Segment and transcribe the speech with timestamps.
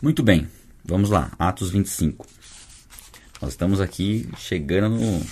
[0.00, 0.48] Muito bem,
[0.84, 2.24] vamos lá, Atos 25.
[3.42, 5.26] Nós estamos aqui chegando no.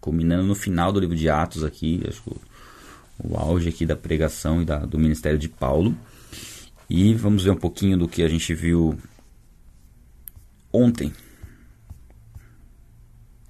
[0.00, 2.40] culminando no final do livro de Atos aqui, acho que o,
[3.28, 5.96] o auge aqui da pregação e da, do ministério de Paulo.
[6.88, 8.98] E vamos ver um pouquinho do que a gente viu
[10.72, 11.12] ontem.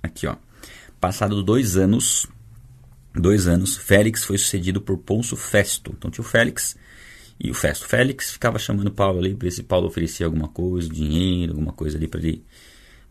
[0.03, 0.37] Aqui, ó.
[1.01, 2.27] Passado dois anos,
[3.15, 5.95] dois anos, Félix foi sucedido por Ponço Festo.
[5.97, 6.77] Então tinha o Félix
[7.41, 7.89] e o Festo.
[7.89, 11.97] Félix ficava chamando Paulo ali para ver se Paulo oferecia alguma coisa, dinheiro, alguma coisa
[11.97, 12.45] ali para ele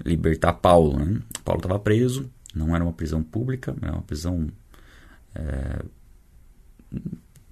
[0.06, 1.00] libertar Paulo.
[1.00, 1.20] Né?
[1.44, 4.48] Paulo estava preso, não era uma prisão pública, era uma prisão
[5.34, 5.84] é,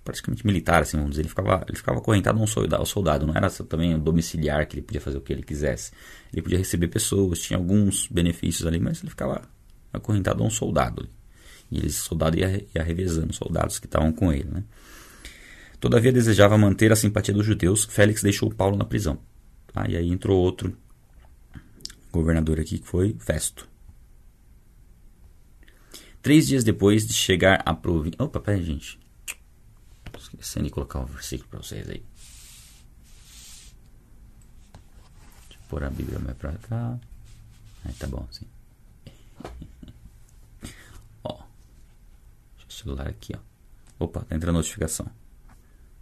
[0.03, 1.23] praticamente militar, assim, vamos dizer.
[1.23, 4.75] Ele ficava, ele ficava acorrentado a um soldado, soldado, não era também um domiciliar que
[4.75, 5.91] ele podia fazer o que ele quisesse.
[6.31, 9.41] Ele podia receber pessoas, tinha alguns benefícios ali, mas ele ficava
[9.91, 11.09] acorrentado a um soldado.
[11.71, 14.49] E esse soldado ia, ia revezando os soldados que estavam com ele.
[14.49, 14.63] Né?
[15.79, 19.19] Todavia desejava manter a simpatia dos judeus, Félix deixou Paulo na prisão.
[19.71, 19.87] Tá?
[19.87, 20.75] E aí entrou outro
[22.11, 23.67] governador aqui, que foi Festo.
[26.21, 28.21] Três dias depois de chegar à província...
[28.23, 28.99] Opa, peraí, gente.
[30.17, 32.03] Esquecendo de colocar um versículo para vocês aí.
[35.47, 36.99] Deixa eu pôr a Bíblia mais para cá.
[37.85, 38.45] Aí tá bom, assim.
[41.23, 41.35] ó.
[42.55, 43.39] Deixa o celular aqui, ó.
[44.03, 45.09] Opa, tá entrando a notificação.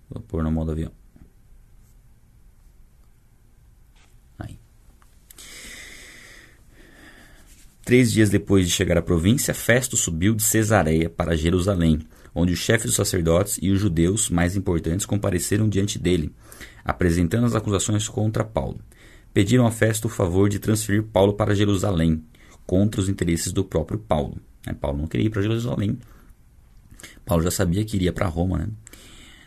[0.10, 0.92] Vou pôr no modo avião.
[4.40, 4.58] Aí.
[7.84, 12.00] Três dias depois de chegar à província, Festo subiu de Cesareia para Jerusalém,
[12.34, 16.34] onde os chefes dos sacerdotes e os judeus mais importantes compareceram diante dele,
[16.84, 18.80] apresentando as acusações contra Paulo.
[19.34, 22.24] Pediram a Festo o favor de transferir Paulo para Jerusalém,
[22.66, 24.38] contra os interesses do próprio Paulo.
[24.80, 26.00] Paulo não queria ir para Jerusalém.
[27.26, 28.68] Paulo já sabia que iria para Roma, né?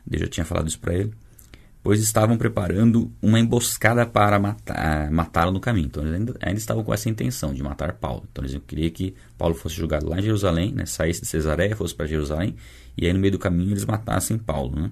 [0.09, 1.13] Deus já tinha falado isso para ele.
[1.83, 5.87] Pois estavam preparando uma emboscada para matar, matá-lo no caminho.
[5.87, 8.25] Então eles ainda, ainda, estavam com essa intenção de matar Paulo.
[8.31, 11.95] Então eles queriam que Paulo fosse julgado lá em Jerusalém, né, saísse de Cesareia, fosse
[11.95, 12.57] para Jerusalém,
[12.97, 14.75] e aí no meio do caminho eles matassem Paulo.
[14.75, 14.91] Né?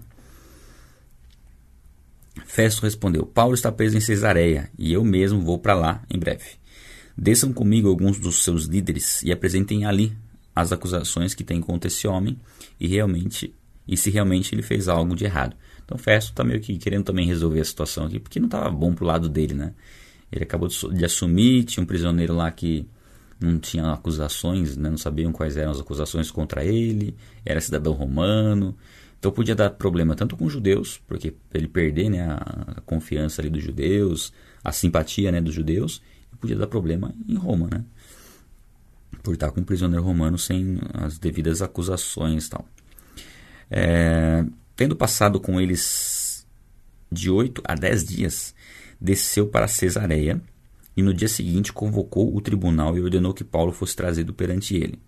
[2.46, 6.44] Festo respondeu: Paulo está preso em Cesareia e eu mesmo vou para lá em breve.
[7.18, 10.16] Desçam comigo alguns dos seus líderes e apresentem ali
[10.54, 12.38] as acusações que têm contra esse homem
[12.78, 13.54] e realmente
[13.86, 15.56] e se realmente ele fez algo de errado.
[15.84, 18.94] Então Festo está meio que querendo também resolver a situação aqui, porque não estava bom
[18.94, 19.74] pro lado dele, né?
[20.30, 22.86] Ele acabou de, assumir, tinha um prisioneiro lá que
[23.40, 24.90] não tinha acusações, né?
[24.90, 27.14] não sabiam quais eram as acusações contra ele,
[27.44, 28.76] era cidadão romano,
[29.18, 33.50] então podia dar problema tanto com os judeus, porque ele perder né, a, confiança ali
[33.50, 34.32] dos judeus,
[34.64, 36.02] a simpatia né, dos judeus,
[36.40, 37.84] podia dar problema em Roma, né?
[39.22, 42.68] Por estar com um prisioneiro romano sem as devidas acusações e tal.
[43.70, 44.44] É,
[44.74, 46.46] tendo passado com eles
[47.10, 48.54] de oito a dez dias,
[49.00, 50.40] desceu para Cesareia
[50.96, 54.98] e no dia seguinte convocou o tribunal e ordenou que Paulo fosse trazido perante ele.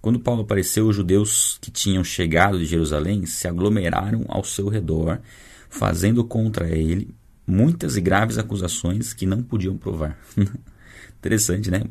[0.00, 5.20] Quando Paulo apareceu, os judeus que tinham chegado de Jerusalém se aglomeraram ao seu redor,
[5.68, 7.14] fazendo contra ele
[7.46, 10.18] muitas e graves acusações que não podiam provar.
[11.18, 11.82] Interessante, né?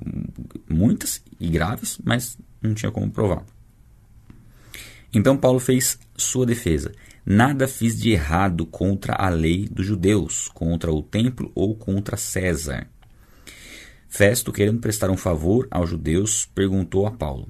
[0.69, 3.43] Muitas e graves, mas não tinha como provar.
[5.13, 6.91] Então Paulo fez sua defesa.
[7.25, 12.87] Nada fiz de errado contra a lei dos judeus, contra o templo ou contra César.
[14.07, 17.49] Festo, querendo prestar um favor aos judeus, perguntou a Paulo: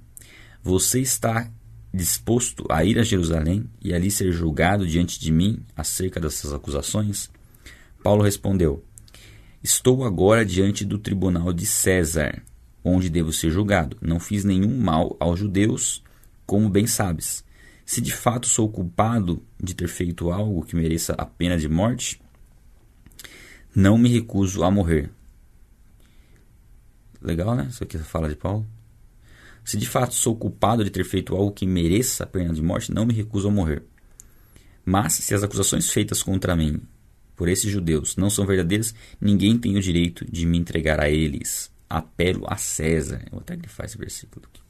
[0.64, 1.52] Você está
[1.94, 7.30] disposto a ir a Jerusalém e ali ser julgado diante de mim acerca dessas acusações?
[8.02, 8.84] Paulo respondeu:
[9.64, 12.42] Estou agora diante do tribunal de César,
[12.84, 13.96] onde devo ser julgado.
[14.02, 16.04] Não fiz nenhum mal aos judeus,
[16.48, 17.45] como bem sabes.
[17.86, 22.20] Se de fato sou culpado de ter feito algo que mereça a pena de morte,
[23.76, 25.12] não me recuso a morrer.
[27.22, 27.68] Legal, né?
[27.70, 28.66] Isso aqui fala de Paulo.
[29.64, 32.92] Se de fato sou culpado de ter feito algo que mereça a pena de morte,
[32.92, 33.84] não me recuso a morrer.
[34.84, 36.82] Mas se as acusações feitas contra mim
[37.36, 41.72] por esses judeus não são verdadeiras, ninguém tem o direito de me entregar a eles.
[41.90, 43.22] Apelo a César.
[43.26, 44.65] Eu vou até grifar esse versículo aqui.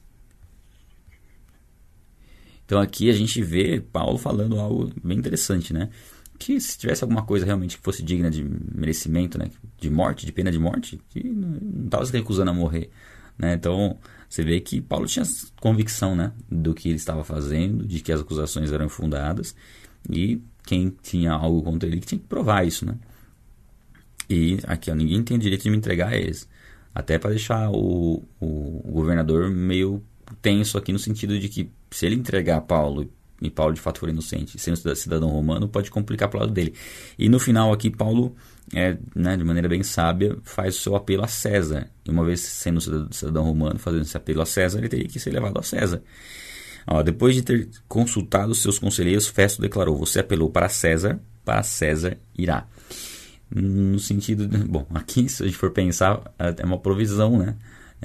[2.65, 5.89] Então aqui a gente vê Paulo falando algo bem interessante, né?
[6.37, 9.49] Que se tivesse alguma coisa realmente que fosse digna de merecimento, né?
[9.77, 12.89] De morte, de pena de morte, que não estava se recusando a morrer,
[13.37, 13.53] né?
[13.53, 13.97] Então
[14.27, 15.25] você vê que Paulo tinha
[15.61, 16.33] convicção, né?
[16.49, 19.55] Do que ele estava fazendo, de que as acusações eram fundadas
[20.09, 22.97] e quem tinha algo contra ele que tinha que provar isso, né?
[24.29, 26.49] E aqui, ó, ninguém tem o direito de me entregar a eles.
[26.93, 30.03] Até para deixar o, o, o governador meio
[30.41, 33.09] tenso aqui no sentido de que se ele entregar Paulo
[33.41, 36.73] e Paulo de fato for inocente, sendo cidadão romano, pode complicar para o lado dele.
[37.17, 38.35] E no final aqui, Paulo
[38.73, 41.89] é, né, de maneira bem sábia, faz o seu apelo a César.
[42.05, 42.81] E uma vez sendo
[43.13, 46.01] cidadão romano, fazendo esse apelo a César, ele teria que ser levado a César.
[46.87, 52.17] Ó, depois de ter consultado seus conselheiros, Festo declarou: Você apelou para César, para César
[52.37, 52.67] irá.
[53.53, 54.47] No sentido.
[54.47, 57.55] De, bom, aqui, se a gente for pensar, é uma provisão, né?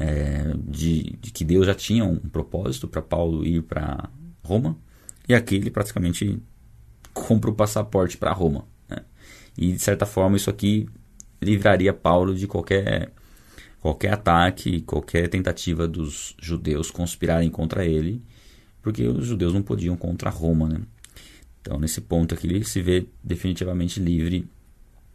[0.02, 4.08] É, de, de, que Deus já tinha um propósito para Paulo ir para
[4.43, 4.75] Roma,
[5.29, 6.41] e aqui ele praticamente
[7.12, 8.64] compra o passaporte para Roma.
[8.88, 8.99] Né?
[9.58, 10.88] E de certa forma, isso aqui
[11.41, 13.12] livraria Paulo de qualquer,
[13.79, 18.23] qualquer ataque, qualquer tentativa dos judeus conspirarem contra ele
[18.82, 20.69] porque os judeus não podiam contra Roma.
[20.69, 20.81] Né?
[21.61, 24.49] Então, nesse ponto aqui, ele se vê definitivamente livre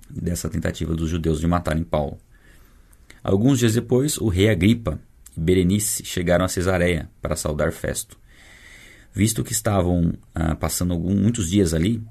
[0.10, 2.18] dessa tentativa dos judeus de matarem Paulo.
[3.26, 5.00] Alguns dias depois, o rei Agripa
[5.36, 8.18] e Berenice chegaram a Cesareia para saudar Festo.
[9.14, 12.04] Visto que estavam ah, passando algum, muitos dias ali,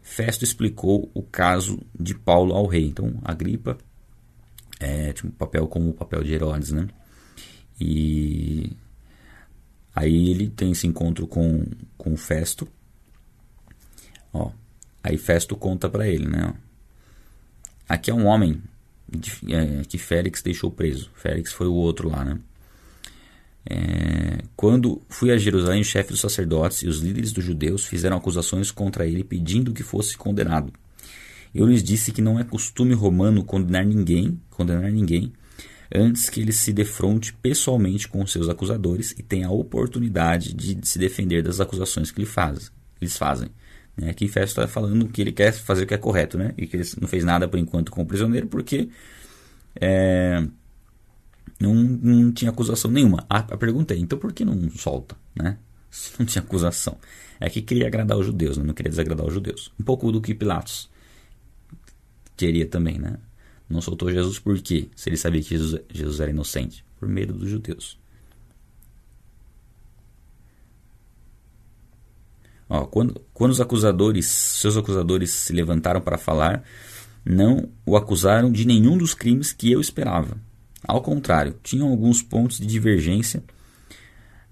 [0.00, 2.86] Festo explicou o caso de Paulo ao rei.
[2.86, 3.76] Então, Agripa
[4.80, 6.88] é, tinha um papel como o papel de Herodes, né?
[7.80, 8.72] E
[9.98, 11.64] Aí ele tem esse encontro com,
[11.96, 12.68] com Festo.
[14.32, 14.52] Ó,
[15.02, 16.54] aí Festo conta para ele, né?
[17.88, 18.62] Aqui é um homem
[19.48, 21.10] é, que Félix deixou preso.
[21.14, 22.38] Félix foi o outro lá, né?
[23.70, 28.16] É, quando fui a Jerusalém, o chefe dos sacerdotes e os líderes dos judeus fizeram
[28.16, 30.72] acusações contra ele, pedindo que fosse condenado.
[31.54, 35.32] Eu lhes disse que não é costume romano condenar ninguém, condenar ninguém,
[35.94, 40.98] antes que ele se defronte pessoalmente com seus acusadores e tenha a oportunidade de se
[40.98, 42.70] defender das acusações que ele faz,
[43.00, 43.50] eles fazem.
[43.98, 44.10] Né?
[44.10, 46.54] Aqui Festo está falando que ele quer fazer o que é correto, né?
[46.56, 48.88] e que ele não fez nada por enquanto com o prisioneiro porque
[49.80, 50.42] é,
[51.60, 53.26] não, não tinha acusação nenhuma.
[53.28, 55.16] A, a pergunta é, então por que não solta?
[55.34, 55.58] Né?
[55.90, 56.96] Se não tinha acusação.
[57.40, 58.64] É que queria agradar os judeus, né?
[58.64, 59.72] não queria desagradar os judeus.
[59.78, 60.88] Um pouco do que Pilatos
[62.36, 63.16] queria também, né?
[63.68, 64.88] Não soltou Jesus por quê?
[64.96, 66.84] Se ele sabia que Jesus, Jesus era inocente?
[66.98, 67.98] Por medo dos judeus.
[72.68, 76.62] Ó, quando, quando os acusadores, seus acusadores se levantaram para falar,
[77.24, 80.36] não o acusaram de nenhum dos crimes que eu esperava.
[80.86, 83.42] Ao contrário, tinham alguns pontos de divergência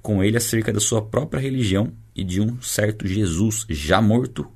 [0.02, 4.46] com ele acerca da sua própria religião e de um certo Jesus já morto,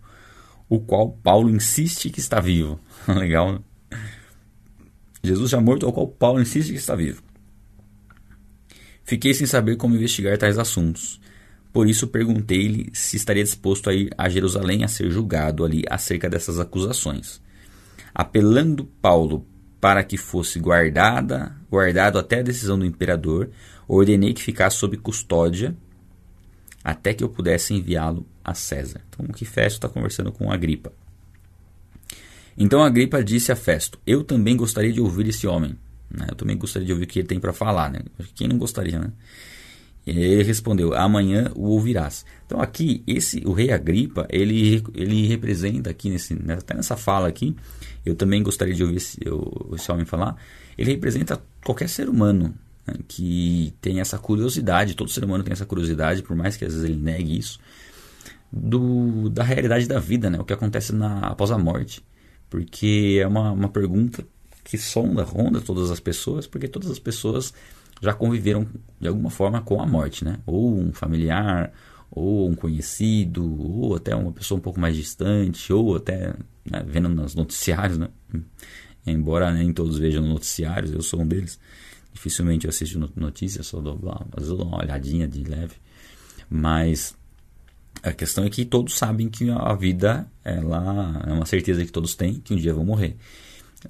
[0.69, 2.81] o qual Paulo insiste que está vivo.
[3.09, 3.61] Legal, né?
[5.23, 7.23] Jesus já morto, ao qual Paulo insiste que está vivo.
[9.05, 11.21] Fiquei sem saber como investigar tais assuntos.
[11.73, 16.29] Por isso perguntei-lhe se estaria disposto a ir a Jerusalém a ser julgado ali acerca
[16.29, 17.41] dessas acusações.
[18.15, 19.47] Apelando Paulo
[19.81, 23.51] para que fosse guardada, guardado até a decisão do imperador,
[23.89, 25.77] ordenei que ficasse sob custódia
[26.83, 29.01] até que eu pudesse enviá-lo a César.
[29.09, 30.93] Então, o que Festo está conversando com Agripa.
[32.57, 35.79] Então Agripa disse a Festo: Eu também gostaria de ouvir esse homem.
[36.11, 36.27] Né?
[36.29, 37.91] Eu também gostaria de ouvir o que ele tem para falar.
[37.91, 38.01] Né?
[38.35, 39.13] Quem não gostaria, né?
[40.11, 42.25] Ele respondeu: Amanhã o ouvirás.
[42.47, 47.29] Então aqui esse o rei Agripa ele, ele representa aqui nesse né, até nessa fala
[47.29, 47.55] aqui.
[48.05, 49.19] Eu também gostaria de ouvir esse,
[49.75, 50.37] esse homem falar.
[50.77, 52.55] Ele representa qualquer ser humano
[52.87, 54.95] né, que tem essa curiosidade.
[54.95, 57.61] Todo ser humano tem essa curiosidade, por mais que às vezes ele negue isso,
[58.51, 60.39] do, da realidade da vida, né?
[60.41, 62.03] O que acontece na, após a morte
[62.51, 64.27] porque é uma, uma pergunta
[64.65, 67.55] que sonda, ronda todas as pessoas, porque todas as pessoas
[68.00, 68.66] já conviveram
[68.99, 70.38] de alguma forma com a morte, né?
[70.47, 71.73] Ou um familiar,
[72.11, 77.09] ou um conhecido, ou até uma pessoa um pouco mais distante, ou até né, vendo
[77.09, 78.09] nos noticiários, né?
[79.07, 81.59] Embora nem todos vejam noticiários, eu sou um deles.
[82.12, 83.99] Dificilmente eu assisto notícias, só dou,
[84.33, 85.75] às vezes dou uma olhadinha de leve.
[86.49, 87.16] Mas
[88.02, 92.14] a questão é que todos sabem que a vida ela é uma certeza que todos
[92.14, 93.16] têm que um dia vão morrer.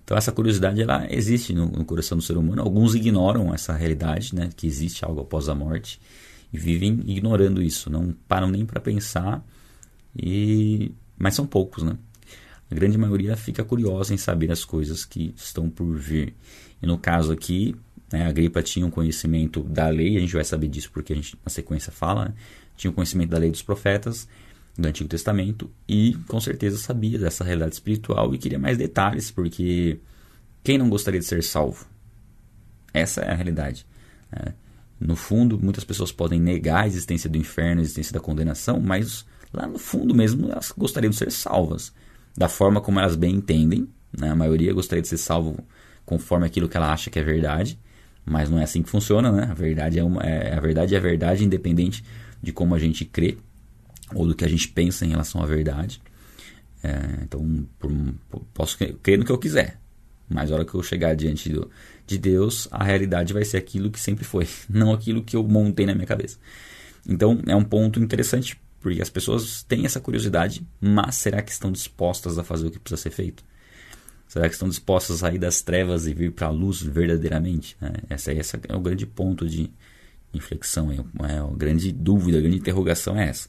[0.05, 2.63] Então essa curiosidade ela existe no, no, coração do ser humano.
[2.63, 6.01] Alguns ignoram essa realidade, né, que existe algo após a morte
[6.53, 9.45] e vivem ignorando isso, não param nem para pensar.
[10.17, 11.97] E mas são poucos, né?
[12.71, 16.35] A grande maioria fica curiosa em saber as coisas que estão por vir.
[16.81, 17.77] E no caso aqui,
[18.13, 21.17] né, a gripa tinha um conhecimento da lei, a gente vai saber disso porque a
[21.17, 22.35] gente na sequência fala, né?
[22.77, 24.27] tinha o conhecimento da lei dos profetas
[24.77, 30.01] do Antigo Testamento e com certeza sabia dessa realidade espiritual e queria mais detalhes, porque
[30.63, 31.87] quem não gostaria de ser salvo?
[32.93, 33.87] Essa é a realidade.
[34.33, 34.55] Né?
[34.99, 39.25] No fundo, muitas pessoas podem negar a existência do inferno, a existência da condenação, mas
[39.53, 41.93] lá no fundo mesmo elas gostariam de ser salvas,
[42.37, 43.89] da forma como elas bem entendem.
[44.17, 44.31] Né?
[44.31, 45.65] A maioria gostaria de ser salvo
[46.05, 47.79] conforme aquilo que ela acha que é verdade,
[48.25, 49.49] mas não é assim que funciona, né?
[49.51, 52.05] A verdade é, uma, é a verdade é a verdade independente
[52.43, 53.39] de como a gente crê
[54.15, 56.01] ou do que a gente pensa em relação à verdade.
[56.83, 57.91] É, então, por,
[58.55, 59.79] posso crer no que eu quiser,
[60.29, 61.71] mas a hora que eu chegar diante do,
[62.07, 65.87] de Deus, a realidade vai ser aquilo que sempre foi, não aquilo que eu montei
[65.87, 66.39] na minha cabeça.
[67.07, 71.71] Então, é um ponto interessante, porque as pessoas têm essa curiosidade, mas será que estão
[71.71, 73.45] dispostas a fazer o que precisa ser feito?
[74.27, 77.77] Será que estão dispostas a sair das trevas e vir para a luz verdadeiramente?
[77.83, 79.71] É, essa é o grande ponto de
[80.33, 80.97] inflexão, é,
[81.33, 83.49] é a grande dúvida, a grande interrogação é essa.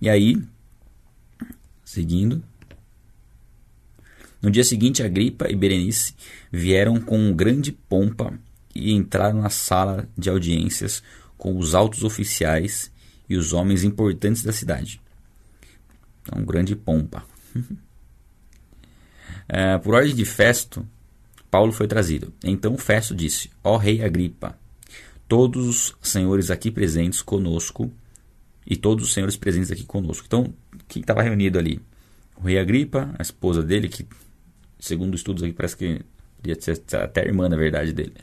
[0.00, 0.42] E aí,
[1.84, 2.42] seguindo,
[4.42, 6.14] no dia seguinte, Agripa e Berenice
[6.52, 8.38] vieram com grande pompa
[8.74, 11.02] e entraram na sala de audiências
[11.38, 12.92] com os altos oficiais
[13.28, 15.00] e os homens importantes da cidade.
[16.22, 17.24] Então, grande pompa.
[19.48, 20.86] é, por ordem de Festo,
[21.54, 22.34] Paulo foi trazido.
[22.42, 24.58] Então Festo disse: Ó rei Agripa,
[25.28, 27.92] todos os senhores aqui presentes conosco
[28.66, 30.24] e todos os senhores presentes aqui conosco.
[30.26, 30.52] Então,
[30.88, 31.80] quem estava reunido ali?
[32.36, 34.06] O rei Agripa, a esposa dele, que
[34.78, 36.00] segundo estudos aqui, parece que
[36.36, 38.14] podia ser até irmã, na verdade, dele.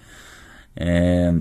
[0.76, 1.34] É...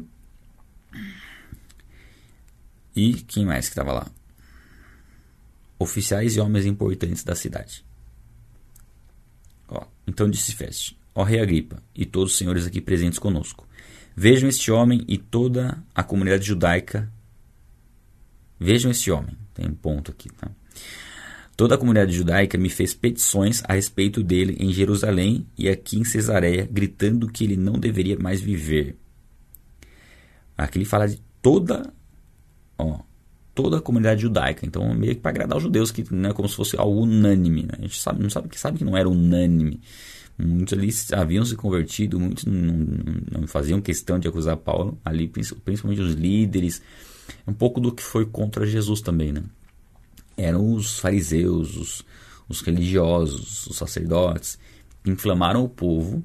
[2.96, 4.06] E quem mais que estava lá?
[5.78, 7.84] Oficiais e homens importantes da cidade.
[9.68, 13.66] Ó, então disse Feste, ó rei Agripa, e todos os senhores aqui presentes conosco.
[14.16, 17.10] Vejam este homem e toda a comunidade judaica.
[18.60, 19.34] Vejam este homem.
[19.54, 20.50] Tem um ponto aqui, tá?
[21.56, 26.04] Toda a comunidade judaica me fez petições a respeito dele em Jerusalém e aqui em
[26.04, 28.96] Cesareia, gritando que ele não deveria mais viver.
[30.56, 31.92] Aqui ele fala de toda,
[32.78, 33.00] ó,
[33.54, 34.64] toda a comunidade judaica.
[34.64, 37.64] Então, meio que para agradar os judeus, que não é como se fosse algo unânime.
[37.64, 37.72] Né?
[37.78, 39.80] A gente sabe, não sabe sabe que não era unânime.
[40.38, 45.28] Muitos ali haviam se convertido, muitos não, não, não faziam questão de acusar Paulo ali,
[45.28, 46.80] principalmente os líderes.
[47.46, 49.42] Um pouco do que foi contra Jesus também, né?
[50.42, 52.04] eram os fariseus, os,
[52.48, 54.58] os religiosos, os sacerdotes,
[55.04, 56.24] inflamaram o povo,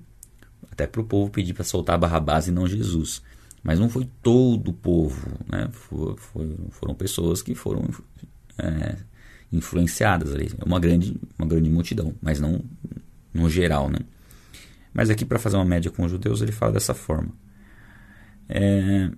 [0.71, 3.21] até para o povo pedir para soltar Barrabás e não Jesus.
[3.63, 5.69] Mas não foi todo o povo, né?
[5.71, 7.83] For, foi, foram pessoas que foram
[8.59, 8.95] é,
[9.51, 12.63] influenciadas ali, uma grande, uma grande multidão, mas não
[13.33, 13.99] no geral, né?
[14.93, 17.29] Mas aqui para fazer uma média com os judeus ele fala dessa forma,
[18.47, 19.09] é,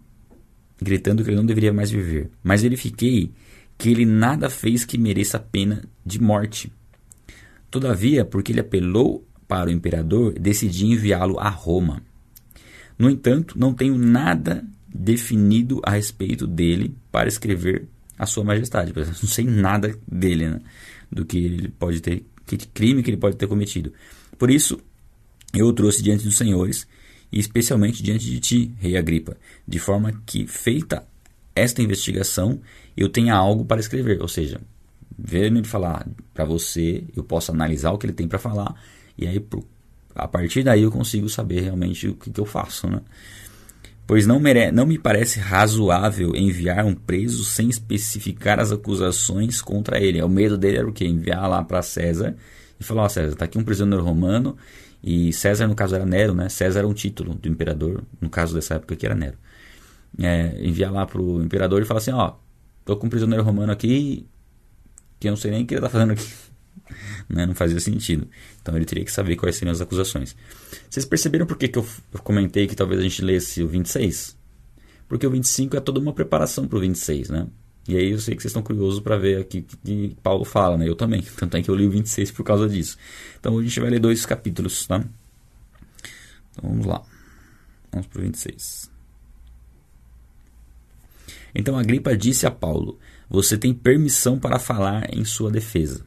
[0.82, 2.30] gritando que ele não deveria mais viver.
[2.44, 3.32] Mas ele fiquei
[3.78, 6.72] que ele nada fez que mereça pena de morte.
[7.70, 12.02] Todavia, porque ele apelou para o imperador, decidi enviá-lo a Roma.
[12.98, 18.94] No entanto, não tenho nada definido a respeito dele para escrever a sua majestade.
[18.96, 20.62] Não sei nada dele, né?
[21.12, 23.94] do que ele pode ter, que crime que ele pode ter cometido.
[24.38, 24.80] Por isso,
[25.54, 26.88] eu o trouxe diante dos senhores,
[27.32, 31.06] e especialmente diante de ti, rei Agripa, de forma que, feita
[31.56, 32.62] esta investigação,
[32.96, 34.22] eu tenha algo para escrever.
[34.22, 34.62] Ou seja,
[35.18, 38.76] vendo ele falar para você, eu posso analisar o que ele tem para falar,
[39.18, 39.44] e aí
[40.16, 42.88] a partir daí eu consigo saber realmente o que, que eu faço.
[42.88, 43.02] Né?
[44.06, 50.02] Pois não, mere não me parece razoável enviar um preso sem especificar as acusações contra
[50.02, 50.22] ele.
[50.22, 51.06] O medo dele era o quê?
[51.06, 52.36] Enviar lá para César
[52.80, 54.58] e falar: Ó, oh, César, está aqui um prisioneiro romano.
[55.10, 56.50] E César, no caso, era Nero, né?
[56.50, 59.38] César era um título do imperador, no caso dessa época que era Nero.
[60.20, 62.34] É, enviar lá para o imperador e falar assim: Ó,
[62.84, 64.28] tô com um prisioneiro romano aqui
[65.18, 66.28] que eu não sei nem o que ele está fazendo aqui.
[67.30, 67.46] né?
[67.46, 68.28] Não fazia sentido.
[68.62, 70.36] Então ele teria que saber quais seriam as acusações.
[70.90, 74.36] Vocês perceberam por que, que eu, eu comentei que talvez a gente lesse o 26?
[75.08, 77.48] Porque o 25 é toda uma preparação para o 26, né?
[77.88, 80.78] E aí eu sei que vocês estão curiosos para ver aqui o que Paulo fala,
[80.78, 80.88] né?
[80.88, 81.22] Eu também.
[81.38, 82.98] Tanto é que eu li o 26 por causa disso.
[83.40, 85.04] Então a gente vai ler dois capítulos, tá?
[86.52, 87.02] Então vamos lá.
[87.92, 88.92] Vamos para o 26.
[91.56, 96.06] Então Agripa disse a Paulo: Você tem permissão para falar em sua defesa.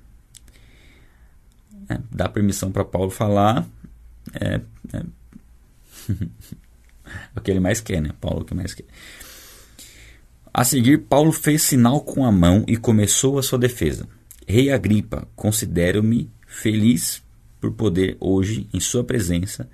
[1.88, 3.66] É, dá permissão para Paulo falar.
[4.34, 4.60] É,
[4.92, 5.02] é.
[7.34, 8.10] o que ele mais quer, né?
[8.20, 8.84] Paulo o que mais quer.
[10.52, 14.08] A seguir, Paulo fez sinal com a mão e começou a sua defesa.
[14.46, 17.22] Rei Agripa, considero-me feliz
[17.60, 19.68] por poder hoje, em sua presença,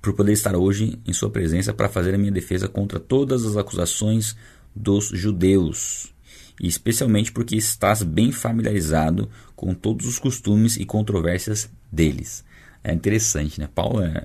[0.00, 3.56] por poder estar hoje em Sua presença para fazer a minha defesa contra todas as
[3.56, 4.36] acusações
[4.74, 6.14] dos judeus,
[6.60, 12.44] e especialmente porque estás bem familiarizado com todos os costumes e controvérsias deles.
[12.84, 13.68] É interessante, né?
[13.74, 14.24] Paulo é,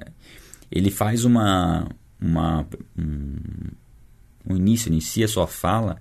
[0.72, 1.90] ele faz uma,
[2.20, 3.38] uma um,
[4.48, 5.98] um início, inicia sua fala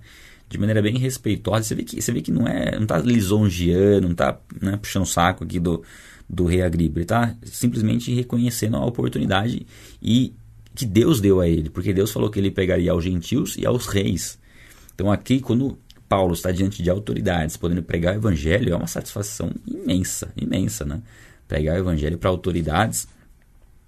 [0.49, 1.63] de maneira bem respeitosa.
[1.63, 5.03] Você vê que, você vê que não é, não está lisonjeando, não está né, puxando
[5.03, 5.83] o saco aqui do,
[6.29, 6.99] do rei Agripa.
[6.99, 9.65] Ele está simplesmente reconhecendo a oportunidade
[10.01, 10.33] e
[10.75, 13.87] que Deus deu a ele, porque Deus falou que ele pegaria aos gentios e aos
[13.87, 14.39] reis.
[14.93, 19.51] Então aqui, quando Paulo está diante de autoridades, podendo pregar o evangelho, é uma satisfação
[19.65, 21.01] imensa, imensa, né?
[21.47, 23.07] Pregar o evangelho para autoridades.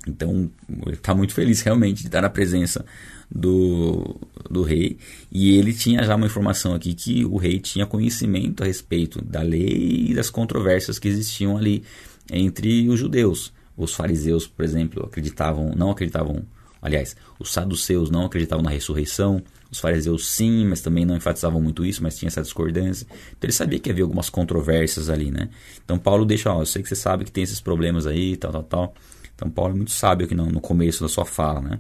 [0.08, 0.52] Então,
[0.88, 2.86] está muito feliz realmente de estar na presença
[3.34, 4.16] do,
[4.50, 4.98] do rei.
[5.32, 9.42] E ele tinha já uma informação aqui que o rei tinha conhecimento a respeito da
[9.42, 11.84] lei e das controvérsias que existiam ali
[12.32, 13.54] entre os judeus.
[13.76, 16.44] Os fariseus, por exemplo, acreditavam, não acreditavam,
[16.82, 19.42] aliás, os saduceus não acreditavam na ressurreição,
[19.72, 23.08] os fariseus sim, mas também não enfatizavam muito isso, mas tinha essa discordância.
[23.32, 25.50] Então ele sabia que havia algumas controvérsias ali, né?
[25.84, 28.52] Então Paulo deixa, ó, eu sei que você sabe que tem esses problemas aí, tal,
[28.52, 28.94] tal, tal.
[29.36, 31.80] Então Paulo é muito sábio aqui no, no começo da sua fala, né?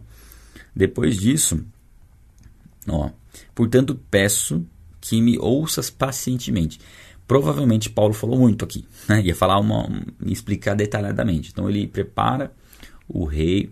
[0.76, 1.64] Depois disso,
[2.88, 3.10] ó,
[3.54, 4.66] portanto peço
[5.00, 6.80] que me ouças pacientemente.
[7.28, 9.22] Provavelmente Paulo falou muito aqui, né?
[9.22, 9.88] ia falar uma,
[10.26, 11.52] explicar detalhadamente.
[11.52, 12.52] Então ele prepara
[13.08, 13.72] o rei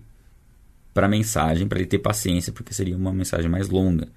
[0.94, 4.08] para a mensagem, para ele ter paciência, porque seria uma mensagem mais longa.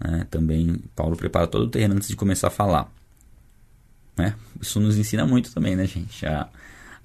[0.00, 0.26] Né?
[0.30, 2.92] Também Paulo prepara todo o terreno antes de começar a falar.
[4.16, 4.34] Né?
[4.60, 6.48] Isso nos ensina muito também, né, gente, a,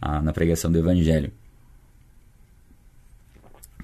[0.01, 1.32] a, na pregação do Evangelho.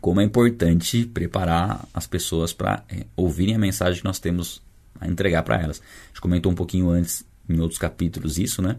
[0.01, 4.61] Como é importante preparar as pessoas para é, ouvirem a mensagem que nós temos
[4.99, 5.79] a entregar para elas.
[5.79, 8.77] A gente comentou um pouquinho antes, em outros capítulos, isso, né?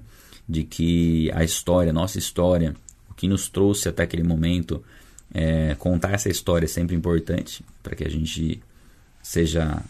[0.48, 2.74] De que a história, nossa história,
[3.08, 4.82] o que nos trouxe até aquele momento,
[5.32, 8.62] é, contar essa história é sempre importante para que a gente
[9.22, 9.82] seja.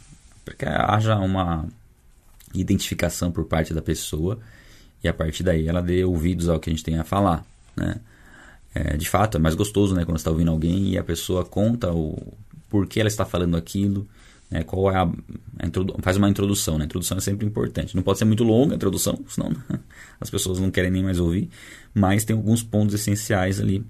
[0.44, 1.66] para que haja uma
[2.54, 4.38] identificação por parte da pessoa
[5.04, 7.44] e a partir daí ela dê ouvidos ao que a gente tem a falar,
[7.76, 8.00] né?
[8.74, 10.04] É, de fato, é mais gostoso, né?
[10.04, 12.34] Quando você está ouvindo alguém e a pessoa conta o
[12.68, 14.06] porquê ela está falando aquilo,
[14.50, 14.62] né?
[14.62, 16.84] qual é a, a faz uma introdução, né?
[16.84, 17.96] A introdução é sempre importante.
[17.96, 19.50] Não pode ser muito longa a introdução, senão
[20.20, 21.48] as pessoas não querem nem mais ouvir,
[21.94, 23.84] mas tem alguns pontos essenciais ali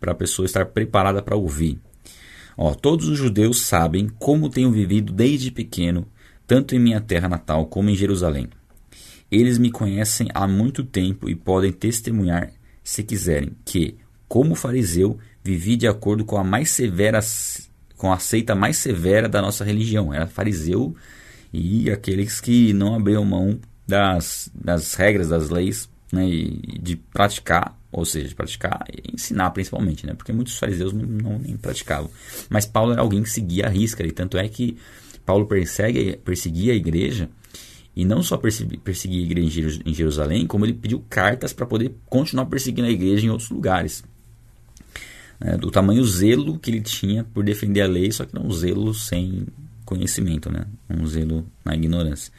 [0.00, 1.78] para a pessoa estar preparada para ouvir.
[2.56, 6.06] Ó, todos os judeus sabem como tenho vivido desde pequeno,
[6.46, 8.48] tanto em minha terra natal como em Jerusalém.
[9.30, 13.96] Eles me conhecem há muito tempo e podem testemunhar, se quiserem, que,
[14.28, 17.20] como fariseu, vivi de acordo com a mais severa
[17.96, 20.12] com a seita mais severa da nossa religião.
[20.12, 20.94] Era fariseu
[21.52, 27.76] e aqueles que não abriam mão das, das regras, das leis, né, e de praticar
[27.96, 30.12] ou seja, de praticar e ensinar principalmente, né?
[30.12, 32.10] Porque muitos fariseus não, não, nem praticavam.
[32.50, 34.76] Mas Paulo era alguém que seguia a risca, e tanto é que
[35.24, 37.30] Paulo persegue, perseguia a igreja,
[37.96, 42.44] e não só perseguia a igreja em Jerusalém, como ele pediu cartas para poder continuar
[42.44, 44.04] perseguindo a igreja em outros lugares.
[45.40, 48.50] É, do tamanho zelo que ele tinha por defender a lei, só que não um
[48.50, 49.46] zelo sem
[49.84, 50.66] conhecimento, né?
[50.88, 52.32] um zelo na ignorância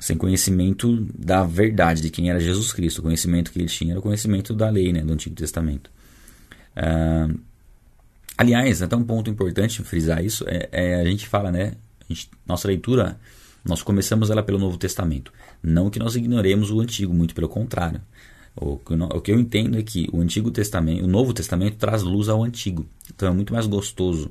[0.00, 2.98] sem conhecimento da verdade de quem era Jesus Cristo.
[2.98, 5.90] O conhecimento que ele tinha era o conhecimento da lei, né, do Antigo Testamento.
[6.76, 7.38] Uh,
[8.36, 11.74] aliás, até um ponto importante frisar isso é, é a gente fala, né,
[12.08, 13.18] gente, nossa leitura,
[13.64, 15.32] nós começamos ela pelo Novo Testamento.
[15.62, 18.00] Não que nós ignoremos o Antigo, muito pelo contrário.
[18.54, 21.76] O que, eu, o que eu entendo é que o Antigo Testamento, o Novo Testamento
[21.76, 22.86] traz luz ao Antigo.
[23.14, 24.30] Então é muito mais gostoso,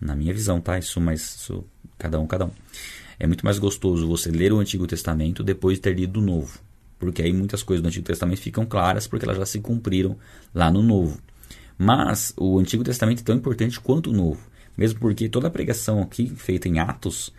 [0.00, 0.78] na minha visão, tá?
[0.78, 1.64] Isso, mas isso,
[1.98, 2.50] cada um, cada um.
[3.18, 6.58] É muito mais gostoso você ler o Antigo Testamento depois de ter lido o Novo.
[6.98, 10.16] Porque aí muitas coisas do Antigo Testamento ficam claras porque elas já se cumpriram
[10.54, 11.20] lá no Novo.
[11.76, 14.40] Mas o Antigo Testamento é tão importante quanto o Novo.
[14.76, 17.32] Mesmo porque toda a pregação aqui feita em Atos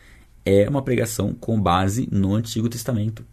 [0.45, 3.25] é uma pregação com base no Antigo Testamento.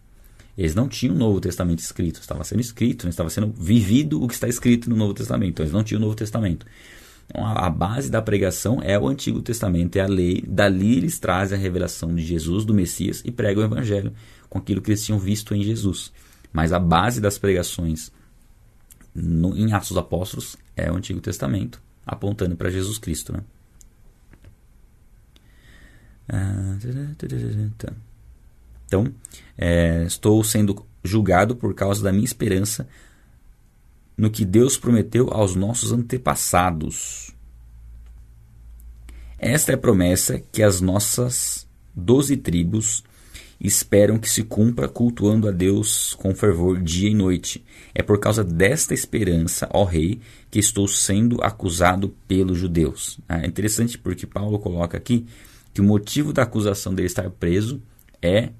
[0.59, 3.11] Eles não tinham o Novo Testamento escrito, estava sendo escrito, né?
[3.11, 5.51] estava sendo vivido o que está escrito no Novo Testamento.
[5.51, 6.65] Então, eles não tinham o Novo Testamento.
[7.27, 10.43] Então, a base da pregação é o Antigo Testamento, é a lei.
[10.45, 14.11] Dali eles trazem a revelação de Jesus, do Messias, e pregam o Evangelho
[14.49, 16.11] com aquilo que eles tinham visto em Jesus.
[16.51, 18.11] Mas a base das pregações
[19.15, 23.31] no, em Atos dos Apóstolos é o Antigo Testamento, apontando para Jesus Cristo.
[23.31, 23.39] Né?
[28.89, 29.13] Então,
[29.61, 32.87] é, estou sendo julgado por causa da minha esperança
[34.17, 37.35] no que Deus prometeu aos nossos antepassados.
[39.37, 43.03] Esta é a promessa que as nossas doze tribos
[43.59, 47.63] esperam que se cumpra cultuando a Deus com fervor dia e noite.
[47.93, 53.19] É por causa desta esperança, ó rei, que estou sendo acusado pelos judeus.
[53.27, 55.25] É interessante porque Paulo coloca aqui
[55.73, 57.81] que o motivo da acusação dele estar preso
[58.21, 58.51] é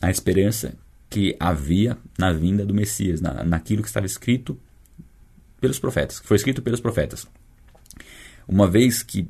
[0.00, 0.74] a esperança
[1.08, 4.58] que havia na vinda do Messias, na, naquilo que estava escrito
[5.60, 7.26] pelos profetas, que foi escrito pelos profetas.
[8.46, 9.28] Uma vez que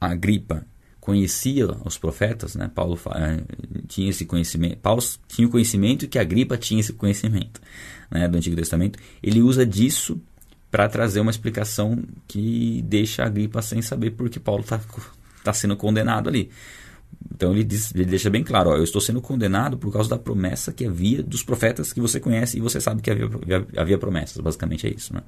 [0.00, 0.64] a gripa
[1.00, 2.70] conhecia os profetas, né?
[2.74, 3.42] Paulo eh,
[3.86, 7.60] tinha esse conhecimento, Paulo tinha o conhecimento que a gripa tinha esse conhecimento,
[8.10, 8.98] né, do Antigo Testamento.
[9.22, 10.18] Ele usa disso
[10.70, 14.80] para trazer uma explicação que deixa a gripa sem saber porque Paulo está
[15.42, 16.50] tá sendo condenado ali.
[17.34, 20.18] Então ele, diz, ele deixa bem claro: ó, eu estou sendo condenado por causa da
[20.18, 23.28] promessa que havia dos profetas que você conhece e você sabe que havia,
[23.76, 24.38] havia, promessas.
[24.38, 25.12] Basicamente é isso.
[25.12, 25.22] Né?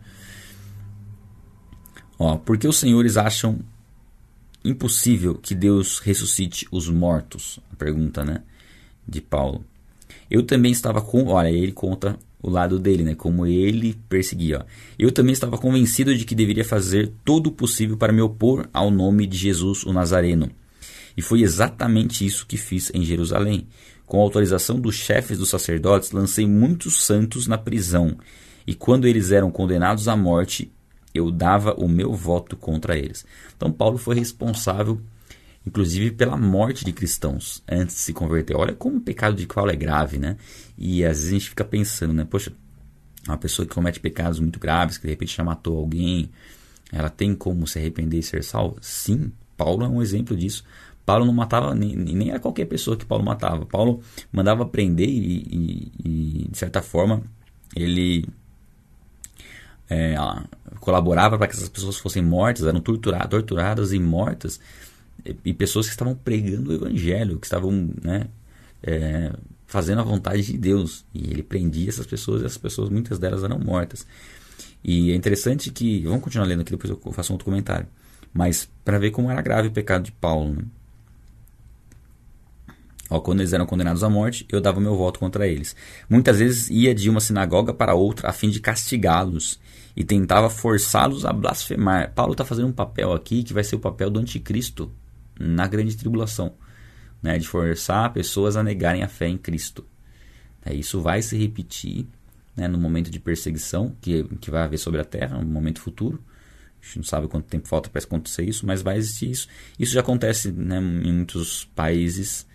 [2.18, 3.59] Ó, porque os senhores acham
[4.64, 7.61] impossível que Deus ressuscite os mortos?
[7.72, 8.42] A pergunta né,
[9.07, 9.64] de Paulo.
[10.31, 11.27] Eu também estava com.
[11.27, 13.14] Olha, ele conta o lado dele, né?
[13.14, 14.61] Como ele perseguia.
[14.61, 14.64] Ó.
[14.99, 18.90] Eu também estava convencido de que deveria fazer todo o possível para me opor ao
[18.90, 20.51] nome de Jesus o Nazareno.
[21.16, 23.66] E foi exatamente isso que fiz em Jerusalém.
[24.05, 28.16] Com a autorização dos chefes dos sacerdotes, lancei muitos santos na prisão.
[28.66, 30.72] E quando eles eram condenados à morte,
[31.14, 33.24] eu dava o meu voto contra eles.
[33.57, 35.00] Então, Paulo foi responsável,
[35.66, 38.57] inclusive, pela morte de cristãos antes de se converter.
[38.57, 40.37] Olha como o pecado de Paulo é grave, né?
[40.76, 42.24] E às vezes a gente fica pensando, né?
[42.29, 42.52] Poxa,
[43.26, 46.31] uma pessoa que comete pecados muito graves, que de repente já matou alguém,
[46.92, 48.76] ela tem como se arrepender e ser salva?
[48.81, 50.64] Sim, Paulo é um exemplo disso.
[51.06, 53.64] Paulo não matava, nem, nem era qualquer pessoa que Paulo matava.
[53.64, 57.22] Paulo mandava prender e, e, e de certa forma,
[57.76, 58.26] ele
[59.88, 60.16] é,
[60.80, 64.60] colaborava para que essas pessoas fossem mortas, eram torturadas, torturadas e mortas,
[65.24, 68.26] e, e, pessoas que estavam pregando o evangelho, que estavam né,
[68.82, 69.32] é,
[69.64, 71.04] fazendo a vontade de Deus.
[71.14, 74.04] E ele prendia essas pessoas e essas pessoas, muitas delas eram mortas.
[74.82, 77.86] E é interessante que, vamos continuar lendo aqui, depois eu faço um outro comentário,
[78.32, 80.54] mas para ver como era grave o pecado de Paulo.
[80.54, 80.62] Né?
[83.08, 85.76] Ó, quando eles eram condenados à morte, eu dava meu voto contra eles.
[86.08, 89.60] Muitas vezes ia de uma sinagoga para outra a fim de castigá-los
[89.94, 92.12] e tentava forçá-los a blasfemar.
[92.14, 94.92] Paulo está fazendo um papel aqui que vai ser o papel do anticristo
[95.38, 96.54] na grande tribulação,
[97.22, 99.86] né, de forçar pessoas a negarem a fé em Cristo.
[100.64, 102.06] É, isso vai se repetir
[102.56, 106.20] né, no momento de perseguição que, que vai haver sobre a terra, no momento futuro.
[106.82, 109.48] A gente não sabe quanto tempo falta para acontecer isso, mas vai existir isso.
[109.78, 112.46] Isso já acontece né, em muitos países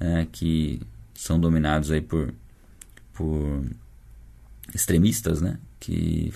[0.00, 0.80] é, que
[1.14, 2.32] são dominados aí por,
[3.12, 3.64] por
[4.74, 5.58] extremistas, né?
[5.80, 6.32] Que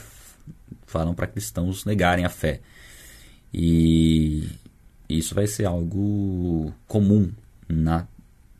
[0.86, 2.60] falam para cristãos negarem a fé.
[3.52, 4.48] E
[5.08, 7.30] isso vai ser algo comum
[7.68, 8.06] na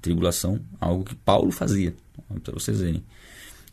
[0.01, 1.95] tribulação, algo que Paulo fazia,
[2.43, 3.03] para vocês verem.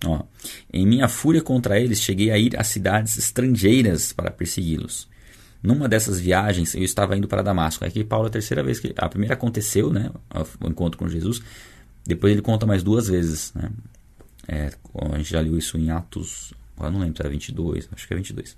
[0.05, 0.23] Ó,
[0.71, 5.07] em minha fúria contra eles, cheguei a ir a cidades estrangeiras para persegui-los.
[5.61, 7.83] Numa dessas viagens, eu estava indo para Damasco.
[7.83, 10.09] Aqui Paulo é a terceira vez que a primeira aconteceu, né,
[10.61, 11.41] o encontro com Jesus.
[12.05, 13.69] Depois ele conta mais duas vezes, né?
[14.47, 14.71] É,
[15.13, 18.17] a gente já leu isso em Atos, agora não lembro era 22, acho que é
[18.17, 18.57] 22.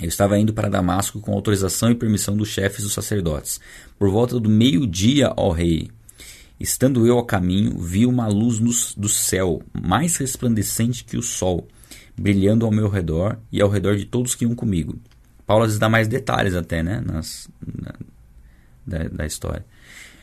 [0.00, 3.60] Eu estava indo para Damasco com autorização e permissão dos chefes dos sacerdotes.
[3.98, 5.90] Por volta do meio-dia, ó rei,
[6.60, 11.66] estando eu a caminho, vi uma luz no, do céu, mais resplandecente que o sol,
[12.16, 14.96] brilhando ao meu redor e ao redor de todos que iam comigo.
[15.48, 17.00] Paulo às vezes dá mais detalhes até, né?
[17.00, 17.94] Nas, na,
[18.86, 19.64] da, da, história.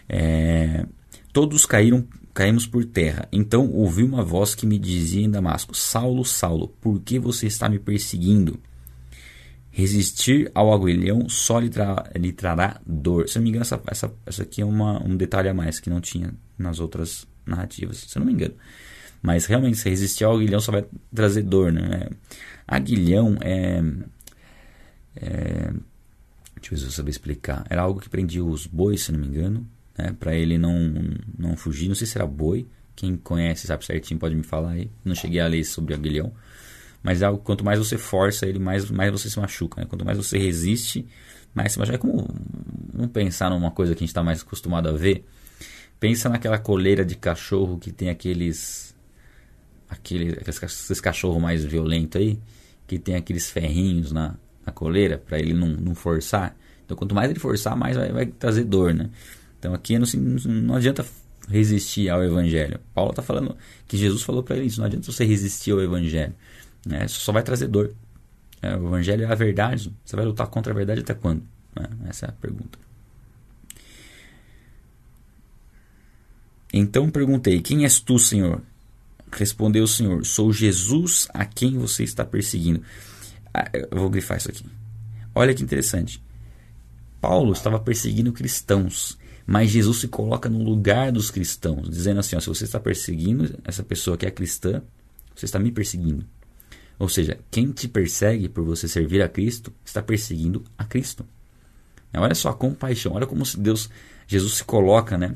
[0.08, 0.86] É,
[1.34, 3.28] todos caíram, caímos por terra.
[3.32, 7.68] Então ouvi uma voz que me dizia em Damasco: Saulo, Saulo, por que você está
[7.68, 8.60] me perseguindo?
[9.72, 13.28] Resistir ao aguilhão só lhe, tra lhe trará dor.
[13.28, 15.90] Se não me engano, essa, essa, essa aqui é uma, um detalhe a mais que
[15.90, 18.54] não tinha nas outras narrativas, se não me engano.
[19.24, 22.10] Mas realmente, se resistir ao aguilhão só vai trazer dor, né?
[22.68, 23.82] Aguilhão é
[25.16, 25.72] é,
[26.56, 27.66] deixa eu ver se eu saber explicar.
[27.70, 30.94] Era algo que prendia os bois, se não me engano, né, para ele não,
[31.38, 31.88] não fugir.
[31.88, 32.68] Não sei se era boi.
[32.96, 34.90] Quem conhece, sabe certinho, pode me falar aí.
[35.04, 36.34] Não cheguei a ler sobre aguilhão.
[37.04, 39.82] Mas é algo quanto mais você força ele, mais, mais você se machuca.
[39.82, 39.88] Né?
[39.88, 41.06] Quanto mais você resiste,
[41.54, 41.98] mais se machuca.
[41.98, 42.28] É como
[42.94, 45.26] vamos pensar numa coisa que a gente está mais acostumado a ver.
[46.00, 48.96] Pensa naquela coleira de cachorro que tem aqueles.
[49.90, 52.40] aqueles, aqueles cachorros mais violentos aí.
[52.88, 56.56] Que tem aqueles ferrinhos na, a coleira para ele não, não forçar.
[56.84, 59.10] Então, quanto mais ele forçar, mais vai, vai trazer dor, né?
[59.60, 60.06] Então, aqui não,
[60.46, 61.06] não adianta
[61.50, 62.80] resistir ao evangelho.
[62.94, 63.56] Paulo está falando
[63.88, 64.80] que Jesus falou para ele isso.
[64.80, 66.34] Não adianta você resistir ao evangelho.
[66.86, 67.06] Né?
[67.06, 67.94] Isso só vai trazer dor.
[68.62, 69.94] É, o evangelho é a verdade.
[70.04, 71.44] Você vai lutar contra a verdade até quando?
[71.76, 71.88] Né?
[72.08, 72.80] Essa é a pergunta.
[76.74, 78.62] Então perguntei: Quem és tu, Senhor?
[79.32, 82.82] Respondeu o Senhor: Sou Jesus a quem você está perseguindo.
[83.56, 84.66] Ah, eu vou grifar isso aqui.
[85.34, 86.22] Olha que interessante.
[87.22, 92.40] Paulo estava perseguindo cristãos, mas Jesus se coloca no lugar dos cristãos, dizendo assim: ó,
[92.42, 94.82] se você está perseguindo essa pessoa que é cristã,
[95.34, 96.26] você está me perseguindo.
[97.00, 101.26] Ou seja, quem te persegue por você servir a Cristo está perseguindo a Cristo.
[102.14, 103.90] Olha só a compaixão, olha como Deus,
[104.28, 105.36] Jesus se coloca, né,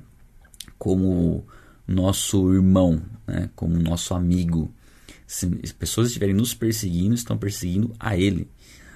[0.78, 1.46] como
[1.86, 4.74] nosso irmão, né, como nosso amigo,
[5.30, 8.48] se pessoas estiverem nos perseguindo, estão perseguindo a Ele.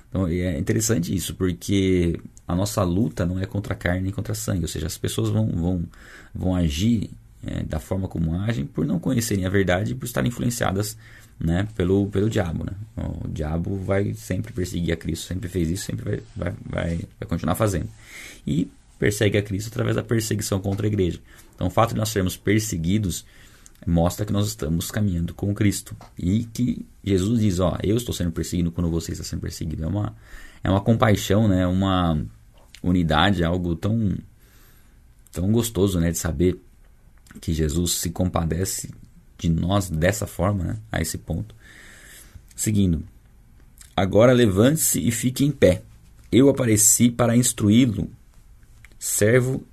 [0.10, 4.64] Então é interessante isso, porque a nossa luta não é contra carne nem contra sangue,
[4.64, 5.84] ou seja, as pessoas vão, vão,
[6.34, 7.12] vão agir
[7.46, 10.98] é, da forma como agem por não conhecerem a verdade e por estarem influenciadas
[11.40, 12.64] né, pelo, pelo diabo.
[12.64, 12.74] Né?
[12.98, 17.30] O diabo vai sempre perseguir a Cristo, sempre fez isso, sempre vai, vai, vai, vai
[17.30, 17.90] continuar fazendo.
[18.46, 21.20] E persegue a Cristo através da perseguição contra a igreja.
[21.54, 23.24] Então, o fato de nós sermos perseguidos
[23.86, 25.96] mostra que nós estamos caminhando com Cristo.
[26.18, 29.84] E que Jesus diz: Ó, eu estou sendo perseguido quando você está sendo perseguido.
[29.84, 30.16] É uma,
[30.64, 31.66] é uma compaixão, né?
[31.68, 32.24] uma
[32.82, 34.16] unidade, algo tão,
[35.32, 36.12] tão gostoso né?
[36.12, 36.60] de saber
[37.42, 38.92] que Jesus se compadece
[39.38, 40.80] de nós dessa forma, né?
[40.92, 41.56] a esse ponto.
[42.56, 43.04] Seguindo.
[43.96, 45.84] Agora levante-se e fique em pé.
[46.32, 48.10] Eu apareci para instruí-lo,
[48.98, 49.64] servo,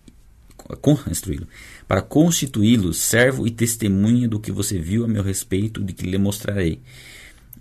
[1.10, 1.46] instruí-lo,
[1.90, 6.18] para constituí-lo servo e testemunha do que você viu a meu respeito, de que lhe
[6.18, 6.80] mostrarei.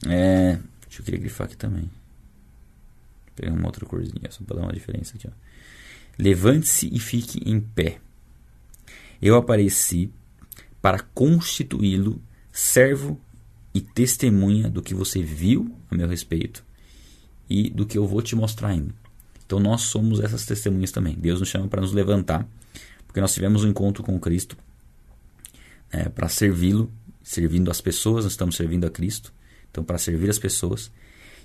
[0.05, 1.89] É, deixa eu querer grifar aqui também.
[3.35, 5.27] Pegar uma outra corzinha, só para dar uma diferença aqui.
[6.15, 7.97] Levante-se e fique em pé.
[9.19, 10.11] Eu apareci
[10.79, 13.19] para constituí-lo servo
[13.73, 16.63] e testemunha do que você viu a meu respeito
[17.49, 18.93] e do que eu vou te mostrar ainda.
[19.43, 21.15] Então nós somos essas testemunhas também.
[21.15, 22.47] Deus nos chama para nos levantar,
[23.09, 24.55] porque nós tivemos um encontro com Cristo
[25.91, 26.93] é, para servi-lo,
[27.23, 29.33] servindo as pessoas, nós estamos servindo a Cristo.
[29.71, 30.91] Então, para servir as pessoas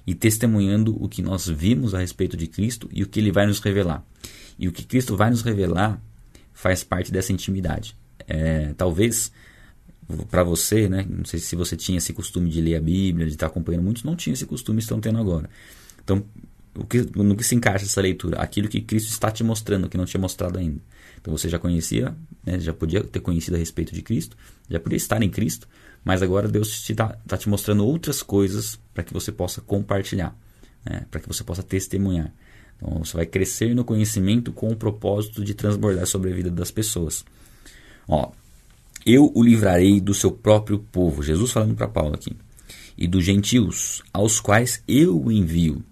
[0.06, 3.46] e testemunhando o que nós vimos a respeito de Cristo e o que ele vai
[3.46, 4.04] nos revelar.
[4.58, 5.98] E o que Cristo vai nos revelar
[6.52, 7.96] faz parte dessa intimidade.
[8.28, 9.32] É, talvez
[10.30, 13.32] para você, né, não sei se você tinha esse costume de ler a Bíblia, de
[13.32, 15.48] estar acompanhando, muitos não tinham esse costume, estão tendo agora.
[16.04, 16.22] Então,
[16.74, 18.38] o que, no que se encaixa essa leitura?
[18.38, 20.78] Aquilo que Cristo está te mostrando, que não tinha mostrado ainda.
[21.24, 24.36] Então você já conhecia, né, já podia ter conhecido a respeito de Cristo,
[24.68, 25.66] já podia estar em Cristo,
[26.04, 30.36] mas agora Deus está tá te mostrando outras coisas para que você possa compartilhar,
[30.84, 32.30] né, para que você possa testemunhar.
[32.76, 36.70] Então você vai crescer no conhecimento com o propósito de transbordar sobre a vida das
[36.70, 37.24] pessoas.
[38.06, 38.30] Ó,
[39.06, 42.36] eu o livrarei do seu próprio povo, Jesus falando para Paulo aqui,
[42.98, 45.82] e dos gentios, aos quais eu o envio,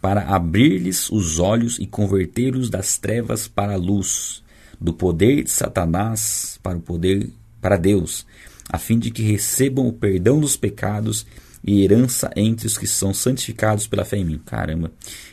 [0.00, 4.39] para abrir-lhes os olhos e convertê-los das trevas para a luz,
[4.80, 8.26] do poder de Satanás para o poder para Deus,
[8.68, 11.26] a fim de que recebam o perdão dos pecados
[11.62, 14.40] e herança entre os que são santificados pela fé em mim.
[14.44, 14.90] Caramba,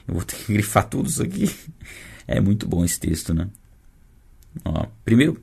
[0.07, 1.49] eu vou ter que grifar tudo isso aqui.
[2.27, 3.47] É muito bom esse texto, né?
[4.65, 5.41] Ó, primeiro,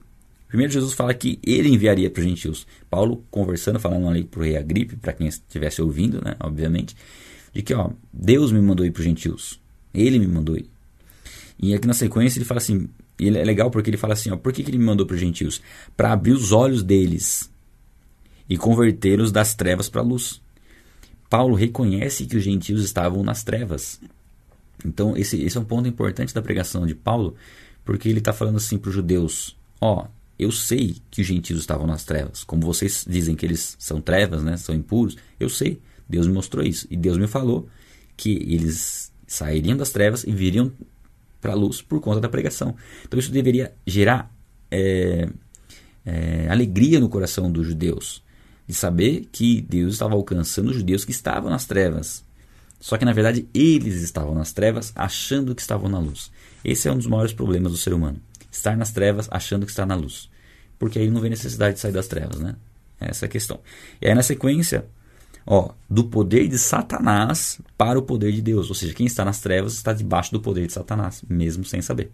[0.48, 2.66] primeiro Jesus fala que ele enviaria para os gentios.
[2.90, 6.36] Paulo conversando, falando ali para o rei Agripe, para quem estivesse ouvindo, né?
[6.40, 6.94] Obviamente,
[7.54, 9.58] de que ó, Deus me mandou ir para os gentios.
[9.94, 10.68] Ele me mandou ir.
[11.58, 14.36] E aqui na sequência ele fala assim, ele é legal porque ele fala assim, ó,
[14.36, 15.60] por que, que ele me mandou para os gentios?
[15.96, 17.50] Para abrir os olhos deles
[18.48, 20.42] e convertê-los das trevas para a luz.
[21.30, 24.00] Paulo reconhece que os gentios estavam nas trevas.
[24.84, 27.34] Então, esse, esse é um ponto importante da pregação de Paulo,
[27.84, 30.06] porque ele está falando assim para os judeus: Ó,
[30.38, 32.44] eu sei que os gentios estavam nas trevas.
[32.44, 35.80] Como vocês dizem que eles são trevas, né, são impuros, eu sei.
[36.08, 36.86] Deus me mostrou isso.
[36.90, 37.68] E Deus me falou
[38.16, 40.70] que eles sairiam das trevas e viriam
[41.44, 42.74] para a luz por conta da pregação.
[43.04, 44.34] Então, isso deveria gerar
[44.70, 45.28] é,
[46.06, 48.24] é, alegria no coração dos judeus
[48.66, 52.24] de saber que Deus estava alcançando os judeus que estavam nas trevas.
[52.80, 56.30] Só que na verdade eles estavam nas trevas achando que estavam na luz.
[56.64, 58.18] Esse é um dos maiores problemas do ser humano.
[58.50, 60.30] Estar nas trevas achando que está na luz.
[60.78, 62.56] Porque aí não vê necessidade de sair das trevas, né?
[62.98, 63.60] Essa é a questão.
[64.00, 64.86] E aí na sequência,
[65.46, 68.68] ó, do poder de Satanás para o poder de Deus.
[68.68, 72.10] Ou seja, quem está nas trevas está debaixo do poder de Satanás, mesmo sem saber.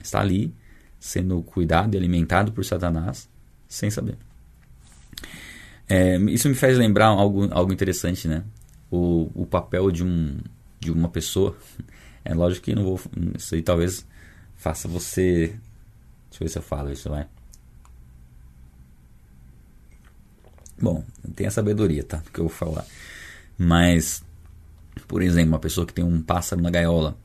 [0.00, 0.54] Está ali
[0.98, 3.28] sendo cuidado e alimentado por Satanás
[3.68, 4.16] sem saber.
[5.88, 8.44] É, isso me faz lembrar algo, algo interessante, né?
[8.90, 10.38] O, o papel de, um,
[10.80, 11.56] de uma pessoa.
[12.24, 13.00] É lógico que não vou.
[13.36, 14.06] Isso aí talvez
[14.54, 15.48] faça você.
[16.28, 17.26] Deixa eu ver se eu falo isso, vai.
[20.82, 21.04] Bom,
[21.36, 22.20] tem a sabedoria, tá?
[22.32, 22.84] Que eu vou falar.
[23.56, 24.24] Mas,
[25.06, 27.16] por exemplo, uma pessoa que tem um pássaro na gaiola,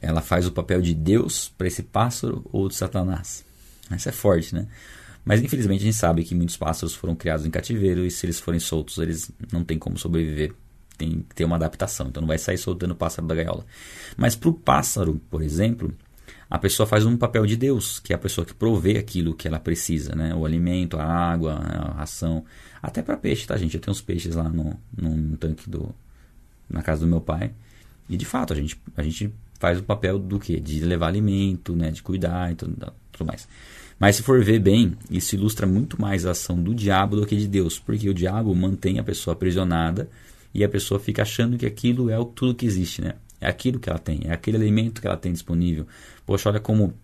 [0.00, 3.44] ela faz o papel de Deus para esse pássaro ou de Satanás.
[3.94, 4.66] Isso é forte, né?
[5.22, 8.40] Mas infelizmente a gente sabe que muitos pássaros foram criados em cativeiro e se eles
[8.40, 10.54] forem soltos, eles não têm como sobreviver.
[10.96, 13.66] Tem que ter uma adaptação, então não vai sair soltando o pássaro da gaiola.
[14.16, 15.94] Mas para o pássaro, por exemplo,
[16.52, 19.48] a pessoa faz um papel de Deus, que é a pessoa que provê aquilo que
[19.48, 20.34] ela precisa, né?
[20.34, 22.44] O alimento, a água, a ração.
[22.82, 23.74] Até para peixe, tá, gente?
[23.74, 25.94] Eu tenho uns peixes lá no, no tanque do,
[26.68, 27.52] na casa do meu pai.
[28.06, 30.60] E de fato, a gente, a gente faz o papel do quê?
[30.60, 31.90] De levar alimento, né?
[31.90, 33.48] De cuidar e tudo, tudo mais.
[33.98, 37.34] Mas se for ver bem, isso ilustra muito mais a ação do diabo do que
[37.34, 40.06] de Deus, porque o diabo mantém a pessoa aprisionada
[40.52, 43.14] e a pessoa fica achando que aquilo é tudo que existe, né?
[43.42, 45.84] É aquilo que ela tem, é aquele alimento que ela tem disponível.
[46.24, 46.94] Poxa, olha como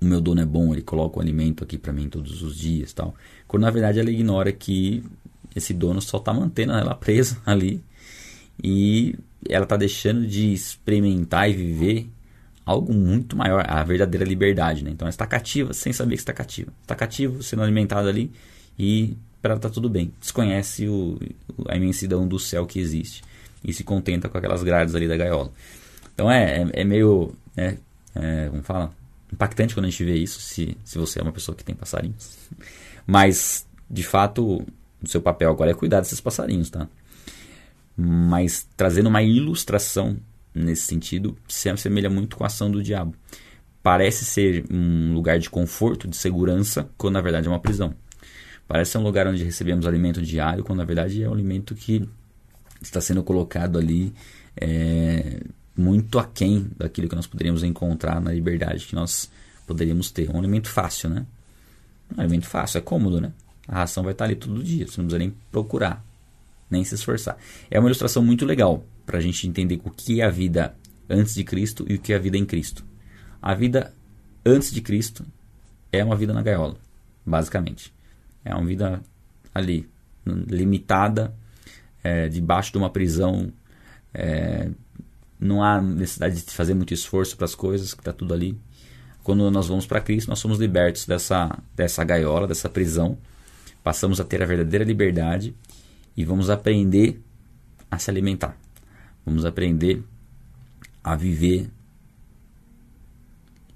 [0.00, 2.92] o meu dono é bom, ele coloca o alimento aqui para mim todos os dias,
[2.92, 3.14] tal.
[3.48, 5.02] Quando na verdade ela ignora que
[5.56, 7.82] esse dono só está mantendo ela presa ali
[8.62, 9.16] e
[9.48, 12.08] ela está deixando de experimentar e viver
[12.64, 14.90] algo muito maior, a verdadeira liberdade, né?
[14.90, 16.72] Então ela está cativa sem saber que está cativa.
[16.82, 18.30] Está cativo, sendo alimentado ali
[18.78, 20.12] e para ela está tudo bem.
[20.20, 21.18] Desconhece o,
[21.68, 23.22] a imensidão do céu que existe
[23.64, 25.50] e se contenta com aquelas grades ali da gaiola.
[26.14, 27.78] Então é, é, é meio, né,
[28.14, 28.92] é, como fala,
[29.32, 32.36] impactante quando a gente vê isso, se, se você é uma pessoa que tem passarinhos.
[33.06, 34.64] Mas, de fato,
[35.02, 36.88] o seu papel agora é cuidar desses passarinhos, tá?
[37.96, 40.16] Mas trazendo uma ilustração
[40.54, 43.14] nesse sentido, se assemelha muito com a ação do diabo.
[43.82, 47.94] Parece ser um lugar de conforto, de segurança, quando na verdade é uma prisão.
[48.66, 52.08] Parece ser um lugar onde recebemos alimento diário, quando na verdade é um alimento que
[52.80, 54.12] está sendo colocado ali
[54.56, 55.42] é,
[55.76, 59.30] muito aquém daquilo que nós poderíamos encontrar na liberdade que nós
[59.66, 60.30] poderíamos ter.
[60.30, 61.26] Um alimento fácil, né?
[62.16, 63.32] Um alimento fácil, é cômodo, né?
[63.68, 66.04] A ração vai estar ali todo dia, você não precisa nem procurar,
[66.70, 67.36] nem se esforçar.
[67.70, 70.74] É uma ilustração muito legal para a gente entender o que é a vida
[71.08, 72.84] antes de Cristo e o que é a vida em Cristo.
[73.42, 73.92] A vida
[74.44, 75.24] antes de Cristo
[75.92, 76.76] é uma vida na gaiola,
[77.24, 77.92] basicamente.
[78.44, 79.02] É uma vida
[79.52, 79.88] ali,
[80.24, 81.34] limitada,
[82.06, 83.52] é, debaixo de uma prisão.
[84.14, 84.70] É,
[85.38, 88.56] não há necessidade de fazer muito esforço para as coisas, que está tudo ali.
[89.22, 93.18] Quando nós vamos para Cristo, nós somos libertos dessa, dessa gaiola, dessa prisão.
[93.82, 95.54] Passamos a ter a verdadeira liberdade
[96.16, 97.20] e vamos aprender
[97.90, 98.56] a se alimentar.
[99.24, 100.02] Vamos aprender
[101.02, 101.68] a viver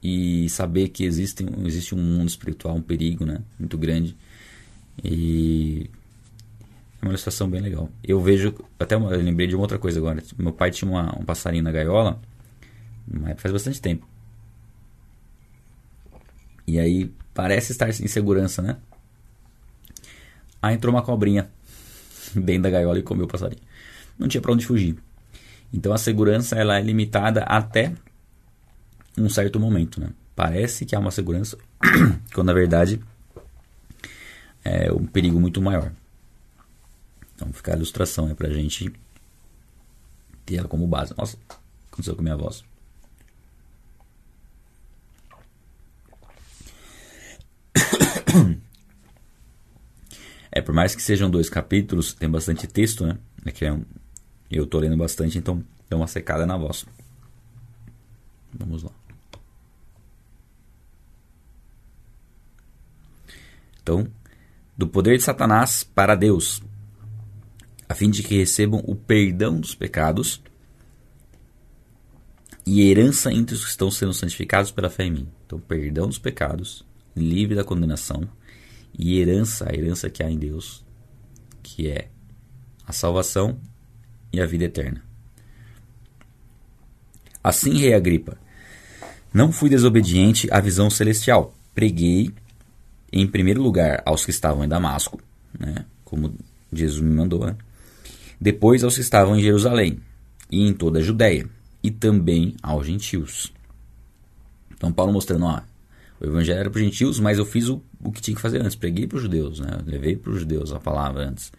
[0.03, 4.17] e saber que existe, existe um mundo espiritual, um perigo né, muito grande.
[5.03, 5.91] E
[7.01, 7.89] é uma ilustração bem legal.
[8.05, 10.23] Eu vejo, até eu lembrei de uma outra coisa agora.
[10.39, 12.21] Meu pai tinha uma, um passarinho na gaiola,
[13.07, 14.07] mas faz bastante tempo.
[16.67, 18.77] E aí parece estar em segurança, né?
[20.61, 21.51] Aí entrou uma cobrinha
[22.37, 23.63] dentro da gaiola e comeu o passarinho.
[24.19, 24.97] Não tinha para onde fugir.
[25.73, 27.93] Então a segurança ela é limitada até
[29.17, 30.11] um certo momento, né?
[30.37, 31.57] Parece que há uma segurança,
[32.35, 33.01] quando na verdade
[34.63, 35.93] é um perigo muito maior.
[37.41, 38.93] Então fica a ilustração é pra gente
[40.45, 41.15] ter ela como base.
[41.17, 41.39] Nossa,
[41.91, 42.63] aconteceu com a minha voz.
[50.53, 53.17] É, por mais que sejam dois capítulos, tem bastante texto, né?
[53.47, 53.81] É que é
[54.51, 56.85] eu tô lendo bastante, então deu uma secada na voz.
[58.53, 58.91] Vamos lá.
[63.81, 64.11] Então,
[64.77, 66.61] do poder de Satanás para Deus,
[67.91, 70.41] a fim de que recebam o perdão dos pecados
[72.65, 75.29] e herança entre os que estão sendo santificados pela fé em mim.
[75.45, 78.29] Então, perdão dos pecados, livre da condenação
[78.97, 80.85] e herança, a herança que há em Deus,
[81.65, 82.09] que é
[82.87, 83.59] a salvação
[84.33, 85.03] e a vida eterna.
[87.43, 88.39] Assim, rei Agripa,
[89.35, 91.57] não fui desobediente à visão celestial.
[91.75, 92.31] Preguei,
[93.13, 95.21] em primeiro lugar, aos que estavam em Damasco,
[95.59, 96.33] né, como
[96.73, 97.57] Jesus me mandou, né,
[98.41, 100.01] depois aos que estavam em Jerusalém
[100.51, 101.49] e em toda a Judéia,
[101.83, 103.53] e também aos gentios.
[104.73, 105.61] Então Paulo mostrando, ó,
[106.21, 108.61] o evangelho era para os gentios, mas eu fiz o, o que tinha que fazer
[108.61, 109.79] antes, preguei para os judeus, né?
[109.87, 111.53] levei para os judeus a palavra antes.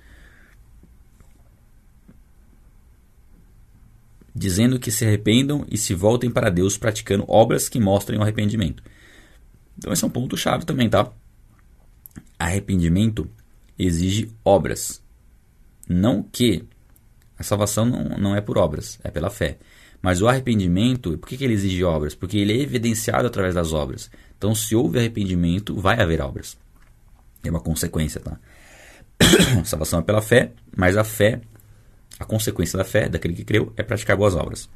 [4.34, 8.82] Dizendo que se arrependam e se voltem para Deus praticando obras que mostrem o arrependimento.
[9.78, 11.12] Então esse é um ponto chave também, tá?
[12.40, 13.30] Arrependimento
[13.78, 15.02] exige obras.
[15.92, 16.64] Não que
[17.38, 19.58] a salvação não, não é por obras, é pela fé.
[20.02, 22.16] Mas o arrependimento, por que, que ele exige obras?
[22.16, 24.10] Porque ele é evidenciado através das obras.
[24.38, 26.58] Então, se houve arrependimento, vai haver obras.
[27.44, 28.40] É uma consequência, tá?
[29.60, 31.42] a salvação é pela fé, mas a fé,
[32.18, 34.70] a consequência da fé, daquele que creu, é praticar boas obras.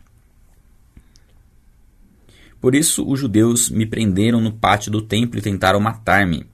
[2.59, 6.45] Por isso, os judeus me prenderam no pátio do templo e tentaram matar-me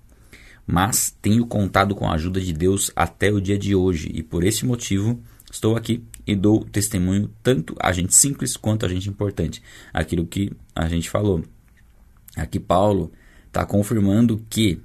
[0.66, 4.44] mas tenho contado com a ajuda de Deus até o dia de hoje e por
[4.44, 9.62] esse motivo estou aqui e dou testemunho tanto a gente simples quanto a gente importante.
[9.94, 11.44] Aquilo que a gente falou.
[12.36, 13.12] Aqui Paulo
[13.48, 14.80] está confirmando que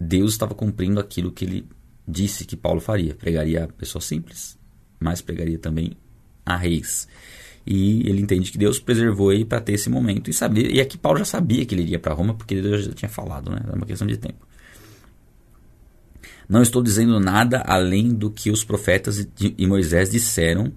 [0.00, 1.66] Deus estava cumprindo aquilo que ele
[2.06, 3.14] disse que Paulo faria.
[3.14, 4.58] Pregaria a pessoas simples,
[5.00, 5.96] mas pregaria também
[6.44, 7.08] a reis.
[7.66, 10.28] E ele entende que Deus preservou ele para ter esse momento.
[10.28, 12.92] E sabia, e aqui Paulo já sabia que ele iria para Roma, porque Deus já
[12.92, 13.60] tinha falado, né?
[13.68, 14.46] É uma questão de tempo.
[16.48, 20.72] Não estou dizendo nada além do que os profetas e Moisés disseram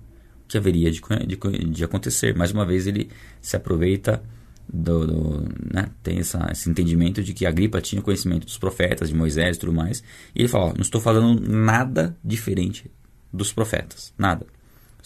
[0.48, 2.36] que haveria de, de, de acontecer.
[2.36, 3.10] Mais uma vez, ele
[3.42, 4.24] se aproveita
[4.72, 9.10] do, do né, tem essa, esse entendimento de que a gripa tinha conhecimento dos profetas,
[9.10, 10.04] de Moisés e tudo mais.
[10.34, 12.92] E ele fala: ó, não estou falando nada diferente
[13.32, 14.46] dos profetas, nada.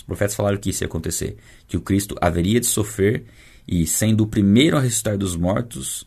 [0.10, 1.38] Profetas falaram que isso ia acontecer,
[1.68, 3.26] que o Cristo haveria de sofrer
[3.68, 6.06] e, sendo o primeiro a ressuscitar dos mortos,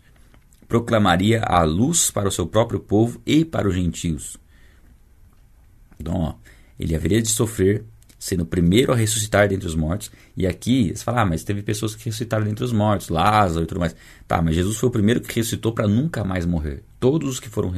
[0.67, 4.37] proclamaria a luz para o seu próprio povo e para os gentios.
[6.01, 6.35] Então, ó,
[6.81, 7.85] ele haveria de sofrer,
[8.19, 10.11] sendo o primeiro a ressuscitar dentre os mortos.
[10.37, 13.67] E aqui, você fala, ah, mas teve pessoas que ressuscitaram dentre os mortos, Lázaro e
[13.67, 13.95] tudo mais.
[14.27, 16.83] Tá, mas Jesus foi o primeiro que ressuscitou para nunca mais morrer.
[16.99, 17.73] Todos os que foram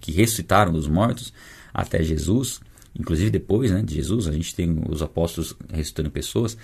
[0.00, 1.32] que ressuscitaram dos mortos
[1.72, 2.60] até Jesus,
[2.98, 6.56] inclusive depois né, de Jesus, a gente tem os apóstolos ressuscitando pessoas,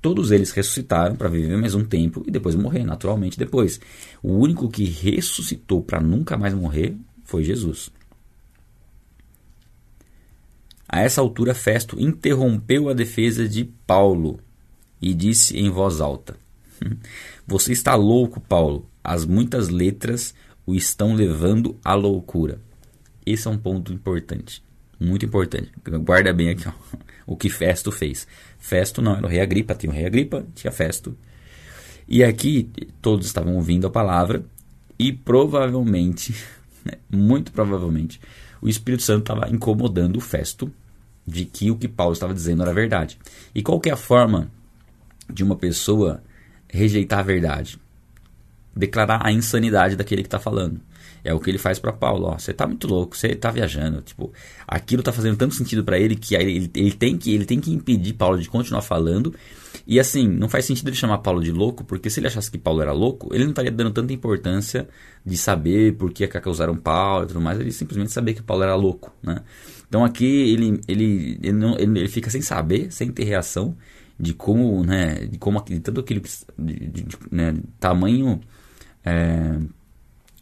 [0.00, 3.80] todos eles ressuscitaram para viver mais um tempo e depois morrer, naturalmente depois.
[4.22, 7.90] O único que ressuscitou para nunca mais morrer foi Jesus.
[10.88, 14.38] A essa altura, Festo interrompeu a defesa de Paulo
[15.00, 16.36] e disse em voz alta:
[17.46, 18.88] Você está louco, Paulo.
[19.02, 20.34] As muitas letras
[20.66, 22.60] o estão levando à loucura.
[23.26, 24.62] Esse é um ponto importante,
[24.98, 25.70] muito importante.
[26.04, 26.72] Guarda bem aqui ó,
[27.26, 28.26] o que Festo fez.
[28.58, 31.16] Festo não era o rei Agripa, tinha o rei Agripa, tinha Festo.
[32.06, 32.70] E aqui
[33.00, 34.44] todos estavam ouvindo a palavra
[34.98, 36.34] e provavelmente,
[36.84, 38.20] né, muito provavelmente,
[38.60, 40.72] o Espírito Santo estava incomodando o Festo
[41.26, 43.18] de que o que Paulo estava dizendo era verdade.
[43.54, 44.50] E qual é a forma
[45.28, 46.22] de uma pessoa
[46.68, 47.78] rejeitar a verdade?
[48.76, 50.80] Declarar a insanidade daquele que está falando.
[51.24, 52.26] É o que ele faz para Paulo.
[52.26, 54.02] Ó, você está muito louco, você está viajando.
[54.02, 54.30] Tipo,
[54.68, 57.72] aquilo está fazendo tanto sentido para ele que ele, ele, tem que ele tem que
[57.72, 59.34] impedir Paulo de continuar falando.
[59.86, 62.58] E assim, não faz sentido ele chamar Paulo de louco, porque se ele achasse que
[62.58, 64.86] Paulo era louco, ele não estaria dando tanta importância
[65.24, 67.58] de saber por que acusaram Paulo e tudo mais.
[67.58, 69.42] Ele simplesmente sabia que Paulo era louco, né?
[69.88, 73.76] Então aqui ele, ele, ele, não, ele, ele fica sem saber, sem ter reação
[74.18, 78.40] de como, né, de como de tanto aquele de, de, de né, tamanho
[79.04, 79.58] é,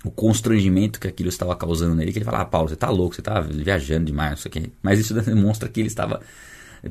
[0.04, 3.14] o constrangimento que aquilo estava causando nele, que ele fala, ah, Paulo, você está louco,
[3.14, 4.72] você está viajando demais, isso aqui.
[4.82, 6.20] Mas isso demonstra que ele estava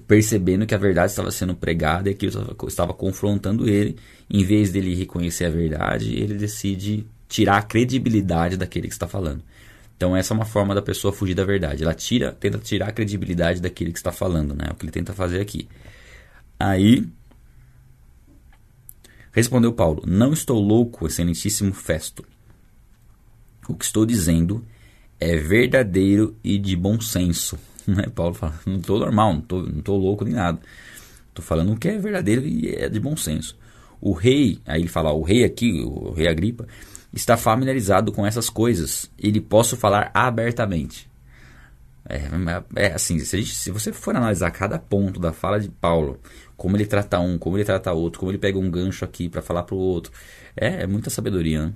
[0.08, 3.98] percebendo que a verdade estava sendo pregada e estava, estava confrontando ele.
[4.30, 9.44] Em vez dele reconhecer a verdade, ele decide tirar a credibilidade daquele que está falando.
[9.98, 11.84] Então essa é uma forma da pessoa fugir da verdade.
[11.84, 14.66] Ela tira, tenta tirar a credibilidade daquele que está falando, né?
[14.70, 15.68] É o que ele tenta fazer aqui.
[16.60, 17.08] Aí
[19.32, 22.26] respondeu Paulo: Não estou louco, excelentíssimo Festo.
[23.72, 24.64] O que estou dizendo
[25.20, 27.58] é verdadeiro e de bom senso.
[27.88, 28.04] Né?
[28.14, 30.60] Paulo fala: Não estou normal, não estou louco nem nada.
[31.30, 33.58] Estou falando o que é verdadeiro e é de bom senso.
[34.00, 36.68] O rei, aí ele fala: O rei aqui, o rei Agripa
[37.12, 39.10] está familiarizado com essas coisas.
[39.18, 41.10] Ele posso falar abertamente.
[42.08, 42.28] É,
[42.76, 46.20] é assim, se, gente, se, você for analisar cada ponto da fala de Paulo,
[46.58, 49.42] como ele trata um, como ele trata outro, como ele pega um gancho aqui para
[49.42, 50.12] falar para o outro,
[50.56, 51.68] é, é, muita sabedoria.
[51.68, 51.74] Né?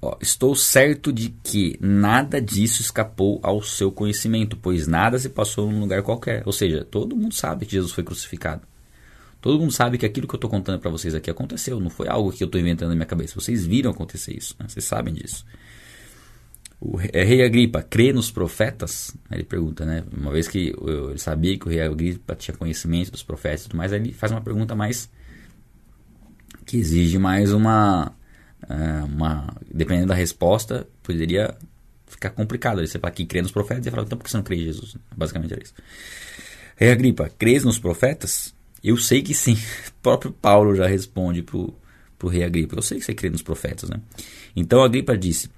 [0.00, 5.70] Ó, estou certo de que nada disso escapou ao seu conhecimento, pois nada se passou
[5.70, 6.42] num lugar qualquer.
[6.44, 8.62] Ou seja, todo mundo sabe que Jesus foi crucificado.
[9.40, 12.08] Todo mundo sabe que aquilo que eu estou contando para vocês aqui aconteceu, não foi
[12.08, 13.34] algo que eu estou inventando na minha cabeça.
[13.38, 14.66] Vocês viram acontecer isso, né?
[14.68, 15.44] vocês sabem disso.
[16.80, 19.16] O rei Agripa crê nos profetas?
[19.30, 20.04] Ele pergunta, né?
[20.14, 20.74] Uma vez que
[21.08, 24.30] ele sabia que o rei Agripa tinha conhecimento dos profetas e tudo mais, ele faz
[24.30, 25.10] uma pergunta mais.
[26.66, 28.12] que exige mais uma.
[28.68, 31.56] É, uma dependendo da resposta, poderia
[32.06, 32.86] ficar complicado.
[32.86, 34.64] Você fala que crê nos profetas e fala, então por que você não crê em
[34.64, 34.96] Jesus?
[35.16, 35.74] Basicamente é isso.
[36.76, 38.54] Rei Agripa, crês nos profetas?
[38.82, 39.54] Eu sei que sim.
[39.54, 41.74] O próprio Paulo já responde para o
[42.28, 42.76] rei Agripa.
[42.76, 44.00] Eu sei que você crê nos profetas, né?
[44.54, 45.50] Então Agripa disse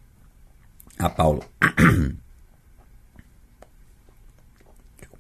[0.98, 1.44] a Paulo.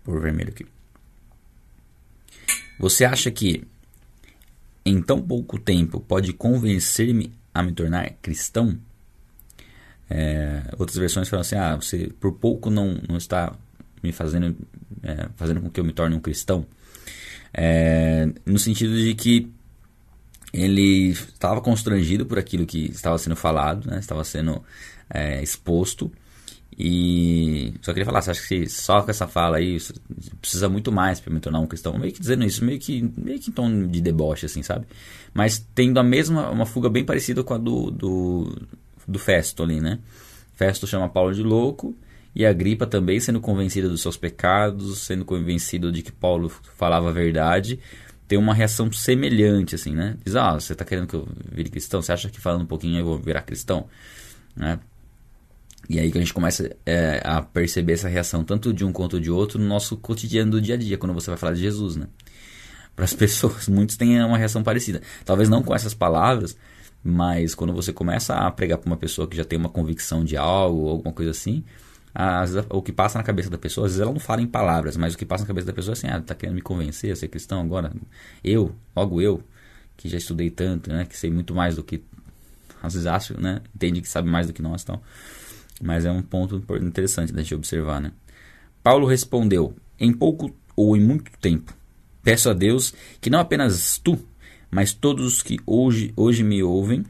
[0.04, 0.66] Pôr vermelho aqui.
[2.78, 3.66] Você acha que
[4.84, 8.78] em tão pouco tempo pode convencer-me a me tornar cristão?
[10.10, 13.54] É, outras versões falam assim: ah, você por pouco não, não está
[14.02, 14.56] me fazendo,
[15.02, 16.66] é, fazendo com que eu me torne um cristão.
[17.52, 19.50] É, no sentido de que
[20.52, 23.98] ele estava constrangido por aquilo que estava sendo falado, né?
[23.98, 24.62] estava sendo
[25.10, 26.10] é, exposto.
[26.78, 29.78] E só queria falar, você acha que só com essa fala aí
[30.40, 31.98] precisa muito mais para me tornar um cristão?
[31.98, 34.86] Meio que dizendo isso, meio que, meio que em tom de deboche, assim, sabe?
[35.34, 38.56] Mas tendo a mesma, uma fuga bem parecida com a do, do,
[39.08, 39.98] do Festo ali, né?
[40.54, 41.96] Festo chama Paulo de louco
[42.32, 47.08] e a gripa também sendo convencida dos seus pecados, sendo convencido de que Paulo falava
[47.08, 47.80] a verdade,
[48.28, 50.16] tem uma reação semelhante, assim, né?
[50.24, 52.00] Diz, ah, você está querendo que eu vire cristão?
[52.00, 53.88] Você acha que falando um pouquinho eu vou virar cristão?
[54.54, 54.78] Né?
[55.88, 59.20] E aí que a gente começa é, a perceber essa reação, tanto de um quanto
[59.20, 61.96] de outro, no nosso cotidiano do dia a dia, quando você vai falar de Jesus,
[61.96, 62.06] né?
[62.96, 65.00] Para as pessoas, muitos têm uma reação parecida.
[65.24, 66.56] Talvez não com essas palavras,
[67.02, 70.36] mas quando você começa a pregar para uma pessoa que já tem uma convicção de
[70.36, 71.64] algo, alguma coisa assim,
[72.14, 74.46] às vezes, o que passa na cabeça da pessoa, às vezes ela não fala em
[74.46, 76.60] palavras, mas o que passa na cabeça da pessoa é assim, ah, tá querendo me
[76.60, 77.92] convencer a ser cristão agora?
[78.42, 79.42] Eu, logo eu,
[79.96, 82.02] que já estudei tanto, né, que sei muito mais do que
[82.82, 85.00] às vezes acho, né, entende que sabe mais do que nós, então
[85.80, 88.12] mas é um ponto interessante da gente observar, né?
[88.82, 91.74] Paulo respondeu: Em pouco ou em muito tempo,
[92.22, 94.18] peço a Deus que não apenas tu,
[94.70, 97.04] mas todos os que hoje, hoje me ouvem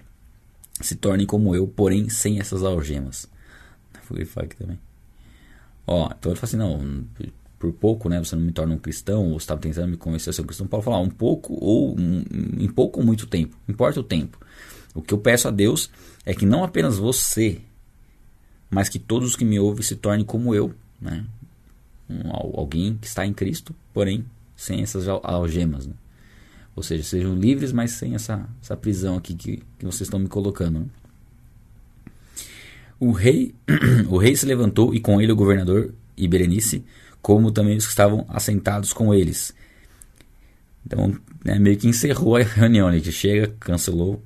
[0.80, 3.28] se tornem como eu, porém sem essas algemas.
[4.08, 4.78] Vou aqui também.
[5.86, 7.04] Ó, então ele fala assim: não,
[7.58, 8.18] por pouco, né?
[8.18, 10.46] Você não me torna um cristão, ou você estava tentando me convencer a ser um
[10.46, 10.66] cristão.
[10.66, 12.24] Paulo fala: um pouco ou um,
[12.58, 14.38] em pouco ou muito tempo, importa o tempo.
[14.94, 15.90] O que eu peço a Deus
[16.24, 17.60] é que não apenas você
[18.70, 21.24] mas que todos os que me ouvem se tornem como eu, né?
[22.08, 24.24] Um, alguém que está em Cristo, porém
[24.56, 25.94] sem essas algemas, né?
[26.74, 30.28] ou seja, sejam livres, mas sem essa, essa prisão aqui que, que vocês estão me
[30.28, 30.80] colocando.
[30.80, 30.86] Né?
[32.98, 33.54] O rei,
[34.08, 36.84] o rei se levantou e com ele o governador e Berenice,
[37.22, 39.54] como também os que estavam assentados com eles.
[40.84, 44.22] Então, né, meio que encerrou a reunião, né, que chega, cancelou,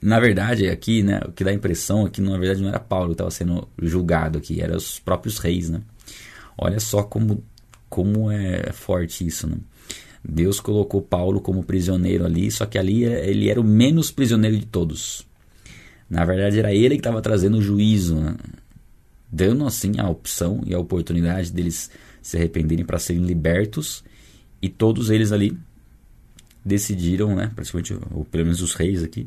[0.00, 2.80] na verdade, aqui, né, o que dá a impressão é que na verdade não era
[2.80, 5.80] Paulo que estava sendo julgado aqui, eram os próprios reis, né?
[6.56, 7.42] Olha só como,
[7.88, 9.56] como é forte isso, né?
[10.28, 14.58] Deus colocou Paulo como prisioneiro ali, só que ali é, ele era o menos prisioneiro
[14.58, 15.26] de todos.
[16.10, 18.36] Na verdade, era ele que estava trazendo o juízo, né?
[19.30, 21.90] dando assim a opção e a oportunidade deles
[22.22, 24.02] se arrependerem para serem libertos,
[24.60, 25.56] e todos eles ali
[26.64, 29.26] decidiram, né, praticamente, ou pelo menos os reis aqui,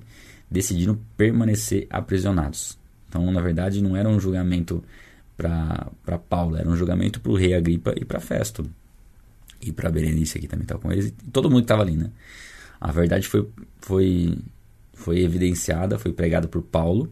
[0.51, 2.77] decidiram permanecer aprisionados.
[3.07, 4.83] Então, na verdade, não era um julgamento
[5.37, 8.69] para Paulo, era um julgamento para o rei Agripa e para Festo.
[9.61, 12.09] E para Berenice aqui também estava com eles, e todo mundo que estava ali, né?
[12.79, 13.47] A verdade foi,
[13.79, 14.37] foi,
[14.93, 17.11] foi evidenciada, foi pregada por Paulo,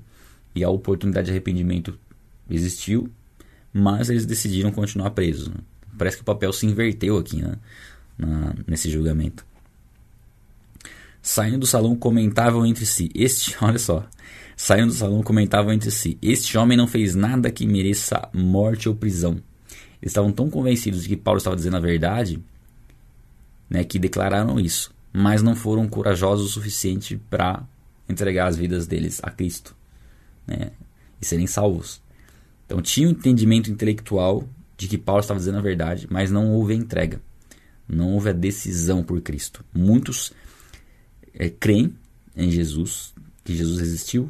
[0.56, 1.98] e a oportunidade de arrependimento
[2.50, 3.10] existiu,
[3.72, 5.48] mas eles decidiram continuar presos.
[5.48, 5.58] Né?
[5.98, 7.56] Parece que o papel se inverteu aqui né?
[8.18, 9.46] Na, nesse julgamento.
[11.22, 14.06] Saindo do salão, comentavam entre si: Este, olha só.
[14.56, 18.96] Saindo do salão, comentavam entre si: Este homem não fez nada que mereça morte ou
[18.96, 19.42] prisão.
[20.02, 22.42] Eles estavam tão convencidos de que Paulo estava dizendo a verdade,
[23.70, 27.64] né, que declararam isso, mas não foram corajosos o suficiente para
[28.08, 29.76] entregar as vidas deles a Cristo,
[30.48, 30.72] né,
[31.22, 32.02] e serem salvos.
[32.66, 34.48] Então tinha um entendimento intelectual
[34.78, 37.22] de que Paulo estava dizendo a verdade, mas não houve a entrega,
[37.88, 39.66] não houve a decisão por Cristo.
[39.74, 40.32] Muitos
[41.40, 41.96] é, creem
[42.36, 43.14] em Jesus,
[43.44, 44.30] que Jesus existiu,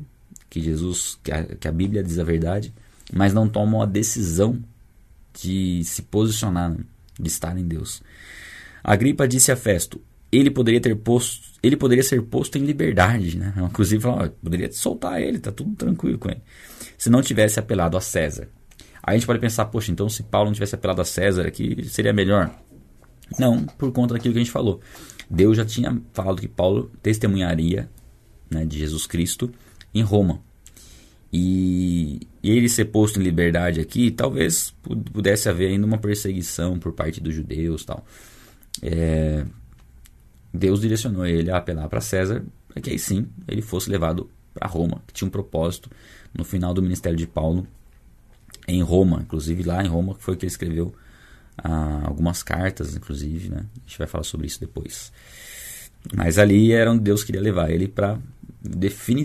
[0.49, 2.71] que Jesus, que a, que a Bíblia diz a verdade,
[3.11, 4.63] mas não tomam a decisão
[5.33, 6.75] de se posicionar,
[7.19, 8.01] de estar em Deus.
[8.83, 9.99] Agripa disse a Festo:
[10.31, 13.53] ele poderia ter posto, ele poderia ser posto em liberdade, né?
[13.57, 16.41] Inclusive, falou, poderia soltar ele, tá tudo tranquilo com ele.
[16.97, 18.47] Se não tivesse apelado a César.
[19.01, 21.83] Aí a gente pode pensar, poxa, então se Paulo não tivesse apelado a César aqui,
[21.85, 22.53] seria melhor?
[23.39, 24.81] Não, por conta daquilo que a gente falou.
[25.29, 27.89] Deus já tinha falado que Paulo testemunharia
[28.49, 29.51] né, de Jesus Cristo
[29.93, 30.41] em Roma.
[31.31, 34.73] E ele ser posto em liberdade aqui, talvez
[35.13, 38.03] pudesse haver ainda uma perseguição por parte dos judeus tal.
[38.81, 39.45] É,
[40.51, 44.67] Deus direcionou ele a apelar para César, para que aí sim ele fosse levado para
[44.67, 45.91] Roma, que tinha um propósito
[46.33, 47.67] no final do ministério de Paulo
[48.67, 50.93] em Roma, inclusive lá em Roma foi que ele escreveu
[51.63, 53.65] ah, algumas cartas, inclusive, né?
[53.77, 55.11] A gente vai falar sobre isso depois.
[56.15, 58.17] Mas ali era onde Deus queria levar ele para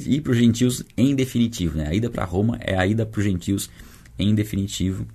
[0.07, 1.79] ir para os gentios em definitivo.
[1.79, 1.89] Né?
[1.89, 3.71] A ida para Roma é a ida para os gentios
[4.19, 5.07] em definitivo.